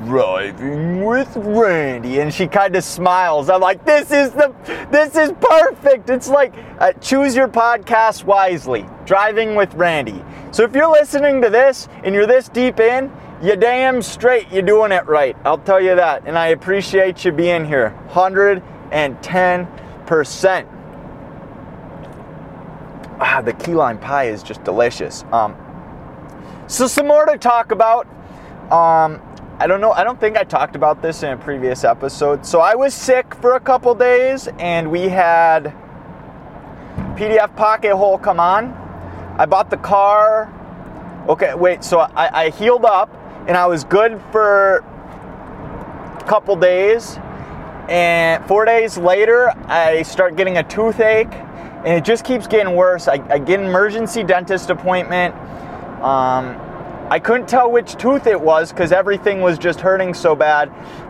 driving 0.05 1.05
with 1.05 1.35
Randy, 1.35 2.19
and 2.19 2.33
she 2.33 2.47
kind 2.47 2.75
of 2.75 2.83
smiles. 2.83 3.49
I'm 3.49 3.61
like, 3.61 3.85
this 3.85 4.11
is 4.11 4.31
the, 4.31 4.53
this 4.91 5.15
is 5.15 5.31
perfect. 5.39 6.09
It's 6.09 6.27
like 6.27 6.53
uh, 6.79 6.93
choose 6.93 7.35
your 7.35 7.47
podcast 7.47 8.23
wisely. 8.23 8.85
Driving 9.05 9.55
with 9.55 9.73
Randy. 9.73 10.23
So 10.51 10.63
if 10.63 10.73
you're 10.73 10.91
listening 10.91 11.41
to 11.41 11.49
this 11.49 11.87
and 12.03 12.13
you're 12.15 12.27
this 12.27 12.49
deep 12.49 12.79
in, 12.79 13.11
you 13.41 13.55
damn 13.55 14.01
straight 14.01 14.51
you're 14.51 14.61
doing 14.61 14.91
it 14.91 15.05
right. 15.07 15.35
I'll 15.45 15.57
tell 15.57 15.81
you 15.81 15.95
that, 15.95 16.23
and 16.25 16.37
I 16.37 16.47
appreciate 16.47 17.25
you 17.25 17.31
being 17.31 17.65
here. 17.65 17.89
Hundred 18.09 18.61
and 18.91 19.21
ten 19.23 19.67
percent. 20.05 20.67
Ah, 23.19 23.41
the 23.41 23.53
key 23.53 23.73
lime 23.75 23.99
pie 23.99 24.25
is 24.25 24.41
just 24.41 24.63
delicious. 24.63 25.23
Um, 25.31 25.55
so 26.67 26.87
some 26.87 27.07
more 27.07 27.25
to 27.25 27.37
talk 27.37 27.71
about. 27.71 28.07
Um, 28.71 29.21
I 29.61 29.67
don't 29.67 29.79
know. 29.79 29.91
I 29.91 30.03
don't 30.03 30.19
think 30.19 30.37
I 30.37 30.43
talked 30.43 30.75
about 30.75 31.03
this 31.03 31.21
in 31.21 31.33
a 31.33 31.37
previous 31.37 31.83
episode. 31.83 32.47
So 32.47 32.61
I 32.61 32.73
was 32.73 32.95
sick 32.95 33.35
for 33.35 33.53
a 33.53 33.59
couple 33.59 33.93
days, 33.93 34.49
and 34.57 34.89
we 34.89 35.01
had 35.01 35.71
PDF 37.15 37.55
Pocket 37.55 37.95
Hole 37.95 38.17
come 38.17 38.39
on. 38.39 38.73
I 39.37 39.45
bought 39.45 39.69
the 39.69 39.77
car. 39.77 40.51
Okay, 41.29 41.53
wait. 41.53 41.83
So 41.83 41.99
I, 41.99 42.45
I 42.45 42.49
healed 42.49 42.85
up, 42.85 43.13
and 43.47 43.55
I 43.55 43.67
was 43.67 43.83
good 43.83 44.19
for 44.31 44.77
a 44.77 46.23
couple 46.27 46.55
days. 46.55 47.19
And 47.87 48.43
four 48.47 48.65
days 48.65 48.97
later, 48.97 49.53
I 49.67 50.01
start 50.01 50.37
getting 50.37 50.57
a 50.57 50.63
toothache, 50.63 51.35
and 51.35 51.89
it 51.89 52.03
just 52.03 52.25
keeps 52.25 52.47
getting 52.47 52.75
worse. 52.75 53.07
I, 53.07 53.23
I 53.29 53.37
get 53.37 53.59
an 53.59 53.67
emergency 53.67 54.23
dentist 54.23 54.71
appointment. 54.71 55.35
Um, 56.01 56.59
I 57.11 57.19
couldn't 57.19 57.49
tell 57.49 57.69
which 57.69 57.97
tooth 57.97 58.25
it 58.25 58.39
was 58.39 58.71
because 58.71 58.93
everything 58.93 59.41
was 59.41 59.57
just 59.57 59.81
hurting 59.81 60.13
so 60.13 60.33
bad. 60.33 60.69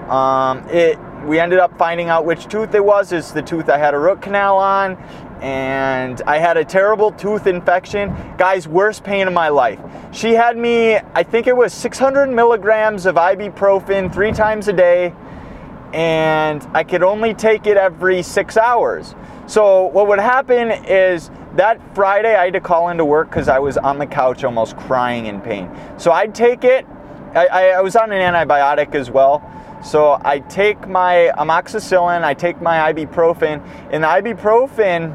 Um, 0.09 0.67
it 0.67 0.97
we 1.27 1.39
ended 1.39 1.59
up 1.59 1.77
finding 1.77 2.09
out 2.09 2.25
which 2.25 2.47
tooth 2.47 2.73
it 2.73 2.83
was. 2.83 3.11
It's 3.11 3.29
the 3.29 3.43
tooth 3.43 3.69
I 3.69 3.77
had 3.77 3.93
a 3.93 3.99
root 3.99 4.19
canal 4.19 4.57
on, 4.57 4.97
and 5.43 6.19
I 6.25 6.39
had 6.39 6.57
a 6.57 6.65
terrible 6.65 7.11
tooth 7.11 7.45
infection. 7.45 8.09
Guys, 8.39 8.67
worst 8.67 9.03
pain 9.03 9.27
of 9.27 9.33
my 9.35 9.49
life. 9.49 9.79
She 10.11 10.33
had 10.33 10.57
me, 10.57 10.95
I 10.95 11.21
think 11.21 11.45
it 11.45 11.55
was 11.55 11.71
600 11.71 12.31
milligrams 12.31 13.05
of 13.05 13.13
ibuprofen 13.13 14.11
three 14.11 14.31
times 14.31 14.67
a 14.69 14.73
day, 14.73 15.13
and 15.93 16.67
I 16.73 16.83
could 16.83 17.03
only 17.03 17.35
take 17.35 17.67
it 17.67 17.77
every 17.77 18.23
six 18.23 18.57
hours. 18.57 19.13
So, 19.45 19.85
what 19.85 20.07
would 20.07 20.19
happen 20.19 20.71
is 20.71 21.29
that 21.55 21.79
Friday 21.95 22.35
I 22.35 22.45
had 22.45 22.53
to 22.53 22.61
call 22.61 22.89
into 22.89 23.05
work 23.05 23.29
because 23.29 23.47
I 23.47 23.59
was 23.59 23.77
on 23.77 23.97
the 23.97 24.07
couch 24.07 24.43
almost 24.43 24.77
crying 24.77 25.25
in 25.25 25.41
pain. 25.41 25.69
So, 25.97 26.11
I'd 26.11 26.33
take 26.35 26.63
it. 26.63 26.85
I, 27.33 27.71
I, 27.71 27.81
was 27.81 27.95
on 27.95 28.11
an 28.11 28.33
antibiotic 28.33 28.93
as 28.93 29.09
well. 29.09 29.41
So 29.83 30.19
I 30.23 30.39
take 30.39 30.87
my 30.87 31.31
amoxicillin, 31.37 32.23
I 32.23 32.33
take 32.33 32.61
my 32.61 32.91
ibuprofen, 32.91 33.65
and 33.89 34.03
the 34.03 34.07
ibuprofen, 34.07 35.11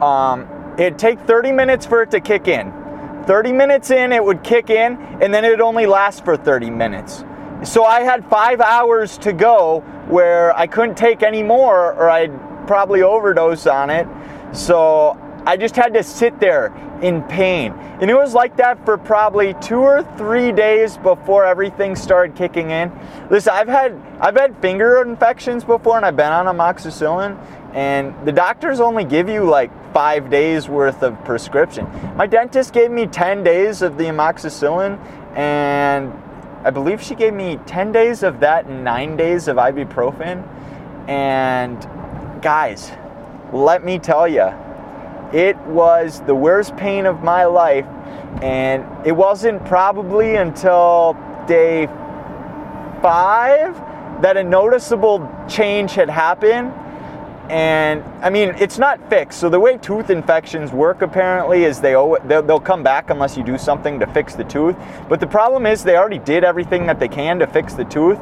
um, 0.00 0.74
it'd 0.78 0.98
take 0.98 1.20
30 1.20 1.52
minutes 1.52 1.86
for 1.86 2.02
it 2.02 2.10
to 2.12 2.20
kick 2.20 2.48
in. 2.48 2.72
30 3.26 3.52
minutes 3.52 3.90
in, 3.90 4.12
it 4.12 4.22
would 4.22 4.42
kick 4.44 4.70
in, 4.70 4.96
and 5.20 5.32
then 5.32 5.44
it'd 5.44 5.60
only 5.60 5.86
last 5.86 6.24
for 6.24 6.36
30 6.36 6.70
minutes. 6.70 7.24
So 7.64 7.84
I 7.84 8.00
had 8.00 8.28
five 8.28 8.60
hours 8.60 9.16
to 9.18 9.32
go 9.32 9.80
where 10.08 10.56
I 10.56 10.66
couldn't 10.66 10.96
take 10.96 11.22
any 11.22 11.42
more, 11.42 11.92
or 11.94 12.10
I'd 12.10 12.32
probably 12.66 13.02
overdose 13.02 13.66
on 13.66 13.90
it. 13.90 14.06
So 14.52 15.18
I 15.46 15.56
just 15.56 15.74
had 15.74 15.94
to 15.94 16.02
sit 16.02 16.38
there 16.38 16.72
in 17.02 17.22
pain. 17.22 17.72
And 18.00 18.10
it 18.10 18.14
was 18.14 18.32
like 18.32 18.56
that 18.58 18.84
for 18.84 18.96
probably 18.96 19.54
two 19.54 19.80
or 19.80 20.02
three 20.16 20.52
days 20.52 20.96
before 20.96 21.44
everything 21.44 21.96
started 21.96 22.36
kicking 22.36 22.70
in. 22.70 22.92
Listen, 23.28 23.52
I've 23.54 23.68
had 23.68 24.00
I've 24.20 24.36
had 24.36 24.56
finger 24.62 25.02
infections 25.02 25.64
before 25.64 25.96
and 25.96 26.06
I've 26.06 26.16
been 26.16 26.32
on 26.32 26.46
amoxicillin 26.46 27.36
and 27.74 28.14
the 28.24 28.32
doctors 28.32 28.78
only 28.78 29.04
give 29.04 29.28
you 29.28 29.44
like 29.44 29.70
five 29.92 30.30
days 30.30 30.68
worth 30.68 31.02
of 31.02 31.22
prescription. 31.24 31.86
My 32.16 32.26
dentist 32.26 32.72
gave 32.72 32.90
me 32.90 33.06
10 33.06 33.42
days 33.42 33.82
of 33.82 33.98
the 33.98 34.04
amoxicillin 34.04 34.98
and 35.36 36.12
I 36.64 36.70
believe 36.70 37.02
she 37.02 37.16
gave 37.16 37.34
me 37.34 37.58
10 37.66 37.90
days 37.90 38.22
of 38.22 38.38
that 38.40 38.66
and 38.66 38.84
nine 38.84 39.16
days 39.16 39.48
of 39.48 39.56
ibuprofen. 39.56 40.46
And 41.08 41.82
guys, 42.40 42.92
let 43.52 43.84
me 43.84 43.98
tell 43.98 44.26
you, 44.26 44.50
it 45.32 45.56
was 45.66 46.20
the 46.22 46.34
worst 46.34 46.76
pain 46.76 47.06
of 47.06 47.22
my 47.22 47.44
life, 47.44 47.86
and 48.42 48.84
it 49.06 49.12
wasn't 49.12 49.64
probably 49.64 50.36
until 50.36 51.16
day 51.46 51.86
five 53.02 53.74
that 54.22 54.36
a 54.36 54.44
noticeable 54.44 55.28
change 55.48 55.92
had 55.92 56.08
happened. 56.08 56.72
And 57.50 58.02
I 58.24 58.30
mean, 58.30 58.50
it's 58.58 58.78
not 58.78 59.10
fixed. 59.10 59.40
So 59.40 59.50
the 59.50 59.60
way 59.60 59.76
tooth 59.76 60.10
infections 60.10 60.72
work 60.72 61.02
apparently 61.02 61.64
is 61.64 61.80
they 61.80 61.92
they'll 62.24 62.60
come 62.60 62.82
back 62.82 63.10
unless 63.10 63.36
you 63.36 63.42
do 63.42 63.58
something 63.58 63.98
to 64.00 64.06
fix 64.06 64.34
the 64.34 64.44
tooth. 64.44 64.76
But 65.08 65.20
the 65.20 65.26
problem 65.26 65.66
is 65.66 65.82
they 65.82 65.96
already 65.96 66.20
did 66.20 66.44
everything 66.44 66.86
that 66.86 67.00
they 67.00 67.08
can 67.08 67.38
to 67.40 67.46
fix 67.46 67.74
the 67.74 67.84
tooth 67.84 68.18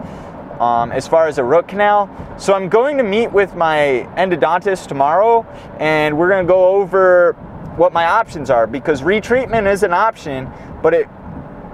um, 0.61 0.93
as 0.93 1.09
far 1.09 1.27
as 1.27 1.39
a 1.39 1.45
root 1.45 1.67
canal. 1.67 2.09
So 2.39 2.55
I'm 2.55 2.69
going 2.69 2.99
to 2.99 3.03
meet 3.03 3.33
with 3.33 3.55
my 3.57 4.07
endodontist 4.17 4.87
tomorrow 4.87 5.45
and 5.79 6.17
we're 6.17 6.29
going 6.29 6.47
to 6.47 6.53
go 6.53 6.77
over 6.77 7.33
what 7.77 7.93
my 7.93 8.05
options 8.05 8.51
are 8.51 8.67
because 8.67 9.01
retreatment 9.01 9.71
is 9.71 9.83
an 9.83 9.93
option, 9.93 10.51
but 10.83 10.93
it 10.93 11.09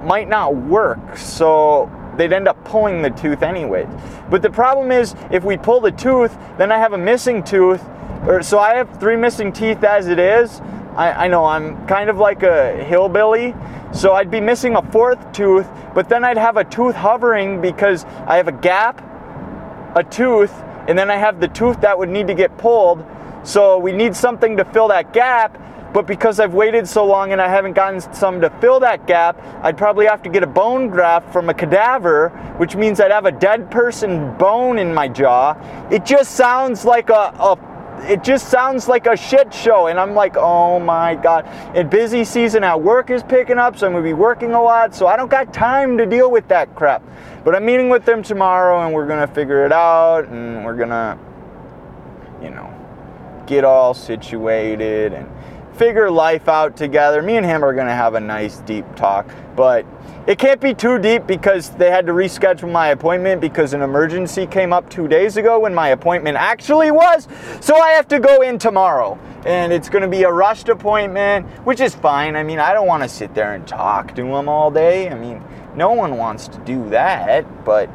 might 0.05 0.29
not 0.29 0.55
work. 0.55 1.16
So 1.16 1.90
they'd 2.16 2.33
end 2.33 2.46
up 2.49 2.64
pulling 2.64 3.03
the 3.03 3.11
tooth 3.11 3.42
anyway. 3.42 3.88
But 4.31 4.42
the 4.42 4.51
problem 4.51 4.92
is 4.92 5.14
if 5.31 5.42
we 5.42 5.57
pull 5.57 5.81
the 5.81 5.90
tooth, 5.90 6.37
then 6.59 6.70
I 6.70 6.79
have 6.79 6.92
a 6.92 6.99
missing 6.99 7.42
tooth. 7.42 7.85
Or, 8.27 8.42
so 8.42 8.59
I 8.59 8.75
have 8.75 9.01
three 9.01 9.16
missing 9.16 9.53
teeth 9.53 9.83
as 9.83 10.07
it 10.07 10.18
is. 10.18 10.61
I, 10.97 11.27
I 11.27 11.29
know 11.29 11.45
I'm 11.45 11.87
kind 11.87 12.09
of 12.09 12.17
like 12.17 12.43
a 12.43 12.83
hillbilly, 12.85 13.55
so 13.93 14.15
I'd 14.15 14.31
be 14.31 14.41
missing 14.41 14.77
a 14.77 14.83
fourth 14.91 15.31
tooth, 15.33 15.69
but 15.95 16.09
then 16.09 16.25
I'd 16.25 16.39
have 16.39 16.57
a 16.57 16.65
tooth 16.65 16.95
hovering 16.95 17.61
because 17.61 18.05
I 18.27 18.39
have 18.39 18.49
a 18.49 18.53
gap, 18.53 19.03
a 19.95 20.03
tooth, 20.03 20.53
and 20.89 20.99
then 20.99 21.11
I 21.11 21.17
have 21.17 21.39
the 21.39 21.49
tooth 21.49 21.83
that 21.83 21.99
would 21.99 22.09
need 22.09 22.27
to 22.29 22.35
get 22.35 22.57
pulled. 22.57 23.05
So 23.43 23.79
we 23.79 23.93
need 23.93 24.17
something 24.17 24.57
to 24.57 24.65
fill 24.65 24.89
that 24.89 25.13
gap. 25.13 25.63
But 25.93 26.07
because 26.07 26.41
I've 26.41 26.53
waited 26.53 26.87
so 26.87 27.07
long 27.07 27.33
and 27.33 27.41
I 27.41 27.49
haven't 27.49 27.73
gotten 27.73 28.01
some 28.13 28.41
to 28.43 28.51
fill 28.61 28.81
that 28.81 29.07
gap, 29.07 29.41
I'd 29.63 29.79
probably 29.79 30.07
have 30.07 30.23
to 30.25 30.29
get 30.29 30.43
a 30.43 30.47
bone 30.47 30.89
graft 30.89 31.33
from 31.33 31.49
a 31.49 31.55
cadaver, 31.55 32.29
which 32.59 32.77
means 32.77 33.01
I'd 33.01 33.11
have 33.11 33.25
a 33.25 33.33
dead 33.33 33.71
person 33.71 34.37
bone 34.37 34.79
in 34.79 34.93
my 34.93 35.09
jaw. 35.09 35.55
It 35.91 36.05
just 36.05 36.33
sounds 36.33 36.85
like 36.85 37.09
a, 37.09 37.33
a 37.39 37.76
it 38.03 38.23
just 38.23 38.49
sounds 38.49 38.89
like 38.89 39.07
a 39.07 39.17
shit 39.17 39.53
show. 39.53 39.87
And 39.89 39.99
I'm 39.99 40.15
like, 40.15 40.37
oh 40.37 40.79
my 40.79 41.15
God. 41.15 41.47
And 41.75 41.89
busy 41.91 42.25
season 42.25 42.65
at 42.65 42.81
work 42.81 43.11
is 43.11 43.23
picking 43.23 43.59
up, 43.59 43.79
so 43.79 43.87
I'm 43.87 43.93
gonna 43.93 44.05
be 44.05 44.13
working 44.13 44.53
a 44.53 44.63
lot, 44.63 44.95
so 44.95 45.07
I 45.07 45.17
don't 45.17 45.31
got 45.31 45.53
time 45.53 45.99
to 45.99 46.07
deal 46.07 46.31
with 46.31 46.49
that 46.49 46.75
crap. 46.75 47.03
But 47.45 47.55
I'm 47.55 47.65
meeting 47.65 47.89
with 47.89 48.05
them 48.05 48.23
tomorrow 48.23 48.85
and 48.85 48.95
we're 48.95 49.07
gonna 49.07 49.27
figure 49.27 49.65
it 49.65 49.73
out 49.73 50.29
and 50.29 50.65
we're 50.65 50.77
gonna, 50.77 51.19
you 52.43 52.51
know, 52.51 52.73
get 53.47 53.65
all 53.65 53.95
situated 53.95 55.13
and 55.13 55.31
figure 55.77 56.11
life 56.11 56.49
out 56.49 56.77
together. 56.77 57.23
Me 57.23 57.37
and 57.37 57.47
him 57.47 57.65
are 57.65 57.75
gonna 57.75 57.95
have 57.95 58.15
a 58.15 58.21
nice 58.21 58.59
deep 58.61 58.85
talk, 58.97 59.29
but 59.55 59.87
it 60.27 60.41
can't 60.41 60.61
be 60.61 60.75
too 60.75 60.99
deep 60.99 61.25
because 61.29 61.71
they 61.71 61.89
had 61.89 62.05
to 62.07 62.12
reschedule 62.12 62.73
my 62.73 62.89
appointment 62.89 63.41
because 63.41 63.75
an 63.75 63.83
emergency 63.83 64.45
came 64.45 64.73
up 64.73 64.91
two 64.91 65.07
days 65.07 65.37
ago 65.37 65.61
when 65.61 65.73
my 65.73 65.91
appointment 65.91 66.37
actually 66.37 66.91
was. 66.91 67.29
So 67.61 67.77
I 67.77 67.91
have 67.91 68.09
to 68.09 68.19
go 68.19 68.43
in 68.43 68.59
tomorrow. 68.59 69.17
And 69.45 69.73
it's 69.73 69.89
going 69.89 70.03
to 70.03 70.09
be 70.09 70.25
a 70.25 70.33
rushed 70.33 70.69
appointment, 70.69 71.47
which 71.65 71.81
is 71.81 71.95
fine. 71.95 72.35
I 72.35 72.43
mean, 72.43 72.59
I 72.59 72.73
don't 72.73 72.89
want 72.89 73.05
to 73.05 73.09
sit 73.09 73.35
there 73.35 73.55
and 73.55 73.65
talk 73.69 74.17
to 74.17 74.27
him 74.27 74.49
all 74.49 74.73
day. 74.73 75.09
I 75.09 75.15
mean, 75.15 75.41
no 75.77 75.93
one 75.93 76.17
wants 76.17 76.49
to 76.49 76.59
do 76.59 76.89
that, 76.91 77.65
but 77.65 77.89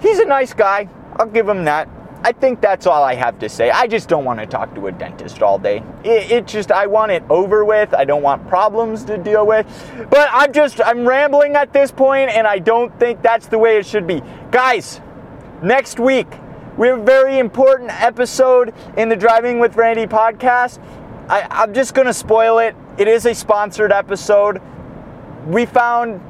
he's 0.00 0.20
a 0.20 0.26
nice 0.26 0.54
guy. 0.54 0.88
I'll 1.16 1.26
give 1.26 1.48
him 1.48 1.64
that. 1.64 1.88
I 2.22 2.32
think 2.32 2.60
that's 2.60 2.86
all 2.86 3.04
I 3.04 3.14
have 3.14 3.38
to 3.40 3.48
say. 3.48 3.70
I 3.70 3.86
just 3.86 4.08
don't 4.08 4.24
want 4.24 4.40
to 4.40 4.46
talk 4.46 4.74
to 4.74 4.86
a 4.88 4.92
dentist 4.92 5.42
all 5.42 5.58
day. 5.58 5.82
It, 6.02 6.30
it, 6.30 6.46
just, 6.46 6.72
I 6.72 6.86
want 6.86 7.12
it 7.12 7.22
over 7.30 7.64
with. 7.64 7.94
I 7.94 8.04
don't 8.04 8.22
want 8.22 8.48
problems 8.48 9.04
to 9.04 9.16
deal 9.16 9.46
with. 9.46 9.66
But 10.10 10.28
I'm 10.32 10.52
just, 10.52 10.80
I'm 10.84 11.06
rambling 11.06 11.54
at 11.54 11.72
this 11.72 11.92
point, 11.92 12.30
and 12.30 12.46
I 12.46 12.58
don't 12.58 12.96
think 12.98 13.22
that's 13.22 13.46
the 13.46 13.58
way 13.58 13.76
it 13.76 13.86
should 13.86 14.06
be. 14.06 14.22
Guys, 14.50 15.00
next 15.62 16.00
week, 16.00 16.26
we 16.76 16.88
have 16.88 17.00
a 17.00 17.04
very 17.04 17.38
important 17.38 17.90
episode 17.90 18.74
in 18.96 19.08
the 19.08 19.16
Driving 19.16 19.60
with 19.60 19.76
Randy 19.76 20.06
podcast. 20.06 20.80
I, 21.28 21.46
I'm 21.50 21.74
just 21.74 21.94
going 21.94 22.06
to 22.06 22.14
spoil 22.14 22.58
it. 22.58 22.74
It 22.98 23.08
is 23.08 23.26
a 23.26 23.34
sponsored 23.34 23.92
episode. 23.92 24.60
We 25.46 25.64
found 25.66 26.20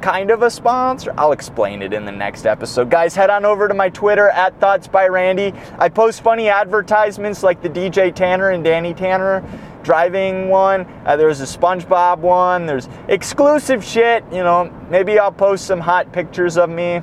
kind 0.00 0.30
of 0.30 0.42
a 0.42 0.50
sponsor. 0.50 1.12
I'll 1.16 1.32
explain 1.32 1.82
it 1.82 1.92
in 1.92 2.04
the 2.04 2.12
next 2.12 2.46
episode. 2.46 2.90
Guys, 2.90 3.14
head 3.14 3.30
on 3.30 3.44
over 3.44 3.68
to 3.68 3.74
my 3.74 3.88
Twitter 3.88 4.28
at 4.30 4.58
Thoughts 4.60 4.86
by 4.86 5.06
Randy. 5.08 5.52
I 5.78 5.88
post 5.88 6.22
funny 6.22 6.48
advertisements 6.48 7.42
like 7.42 7.62
the 7.62 7.68
DJ 7.68 8.14
Tanner 8.14 8.50
and 8.50 8.64
Danny 8.64 8.94
Tanner 8.94 9.44
driving 9.82 10.48
one. 10.48 10.86
Uh, 11.04 11.16
there's 11.16 11.40
a 11.40 11.44
SpongeBob 11.44 12.18
one. 12.18 12.66
There's 12.66 12.88
exclusive 13.08 13.84
shit. 13.84 14.24
You 14.30 14.42
know, 14.42 14.70
maybe 14.90 15.18
I'll 15.18 15.32
post 15.32 15.66
some 15.66 15.80
hot 15.80 16.12
pictures 16.12 16.56
of 16.56 16.70
me. 16.70 17.00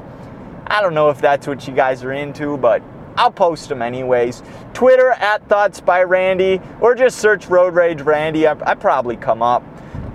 I 0.67 0.81
don't 0.81 0.93
know 0.93 1.09
if 1.09 1.21
that's 1.21 1.47
what 1.47 1.67
you 1.67 1.73
guys 1.73 2.03
are 2.03 2.13
into, 2.13 2.57
but 2.57 2.81
I'll 3.17 3.31
post 3.31 3.69
them 3.69 3.81
anyways. 3.81 4.43
Twitter 4.73 5.11
at 5.11 5.47
Thoughts 5.47 5.79
by 5.79 6.03
Randy, 6.03 6.59
or 6.81 6.95
just 6.95 7.17
search 7.19 7.47
Road 7.47 7.73
Rage 7.73 8.01
Randy. 8.01 8.47
I, 8.47 8.55
I 8.69 8.75
probably 8.75 9.15
come 9.15 9.41
up. 9.41 9.63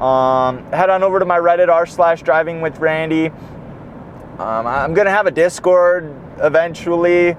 Um, 0.01 0.65
head 0.73 0.89
on 0.89 1.03
over 1.03 1.19
to 1.19 1.27
my 1.27 1.39
Reddit 1.39 1.69
r 1.69 1.85
slash 1.85 2.23
driving 2.23 2.63
with 2.63 2.79
Randy. 2.79 3.27
Um, 3.27 4.67
I'm 4.67 4.95
gonna 4.95 5.11
have 5.11 5.27
a 5.27 5.31
Discord 5.31 6.15
eventually. 6.39 7.33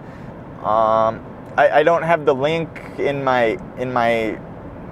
Um, 0.64 1.26
I, 1.58 1.70
I, 1.74 1.84
don't 1.84 2.04
have 2.04 2.24
the 2.24 2.36
link 2.36 2.70
in 3.00 3.24
my 3.24 3.58
in 3.80 3.92
my 3.92 4.40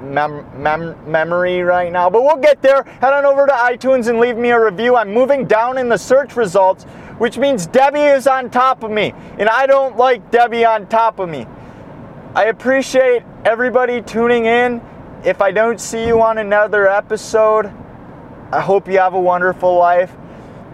mem- 0.02 0.48
mem- 0.60 1.12
memory 1.12 1.62
right 1.62 1.92
now, 1.92 2.10
but 2.10 2.24
we'll 2.24 2.42
get 2.42 2.60
there. 2.64 2.82
Head 2.82 3.14
on 3.14 3.24
over 3.24 3.46
to 3.46 3.54
iTunes 3.54 4.08
and 4.08 4.20
leave 4.20 4.36
me 4.36 4.50
a 4.50 4.60
review. 4.60 4.96
I'm 4.96 5.14
moving 5.14 5.46
down 5.46 5.78
in 5.78 5.90
the 5.90 5.98
search 5.98 6.36
results, 6.36 6.86
which 7.20 7.38
means 7.38 7.68
Debbie 7.68 8.00
is 8.00 8.26
on 8.26 8.50
top 8.50 8.82
of 8.82 8.90
me, 8.90 9.14
and 9.38 9.48
I 9.48 9.68
don't 9.68 9.96
like 9.96 10.32
Debbie 10.32 10.66
on 10.66 10.88
top 10.88 11.20
of 11.20 11.30
me. 11.30 11.46
I 12.34 12.46
appreciate 12.46 13.22
everybody 13.46 14.02
tuning 14.02 14.46
in 14.46 14.82
if 15.24 15.42
I 15.42 15.52
don't 15.52 15.80
see 15.80 16.08
you 16.08 16.22
on 16.22 16.38
another 16.38 16.88
episode, 16.88 17.72
I 18.52 18.62
hope 18.62 18.88
you 18.88 19.00
have 19.00 19.14
a 19.14 19.20
wonderful 19.20 19.78
life. 19.78 20.12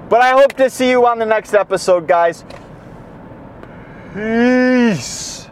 But 0.09 0.21
I 0.21 0.31
hope 0.31 0.53
to 0.53 0.69
see 0.69 0.89
you 0.89 1.05
on 1.07 1.19
the 1.19 1.25
next 1.25 1.53
episode, 1.53 2.07
guys. 2.07 2.45
Peace. 4.13 5.44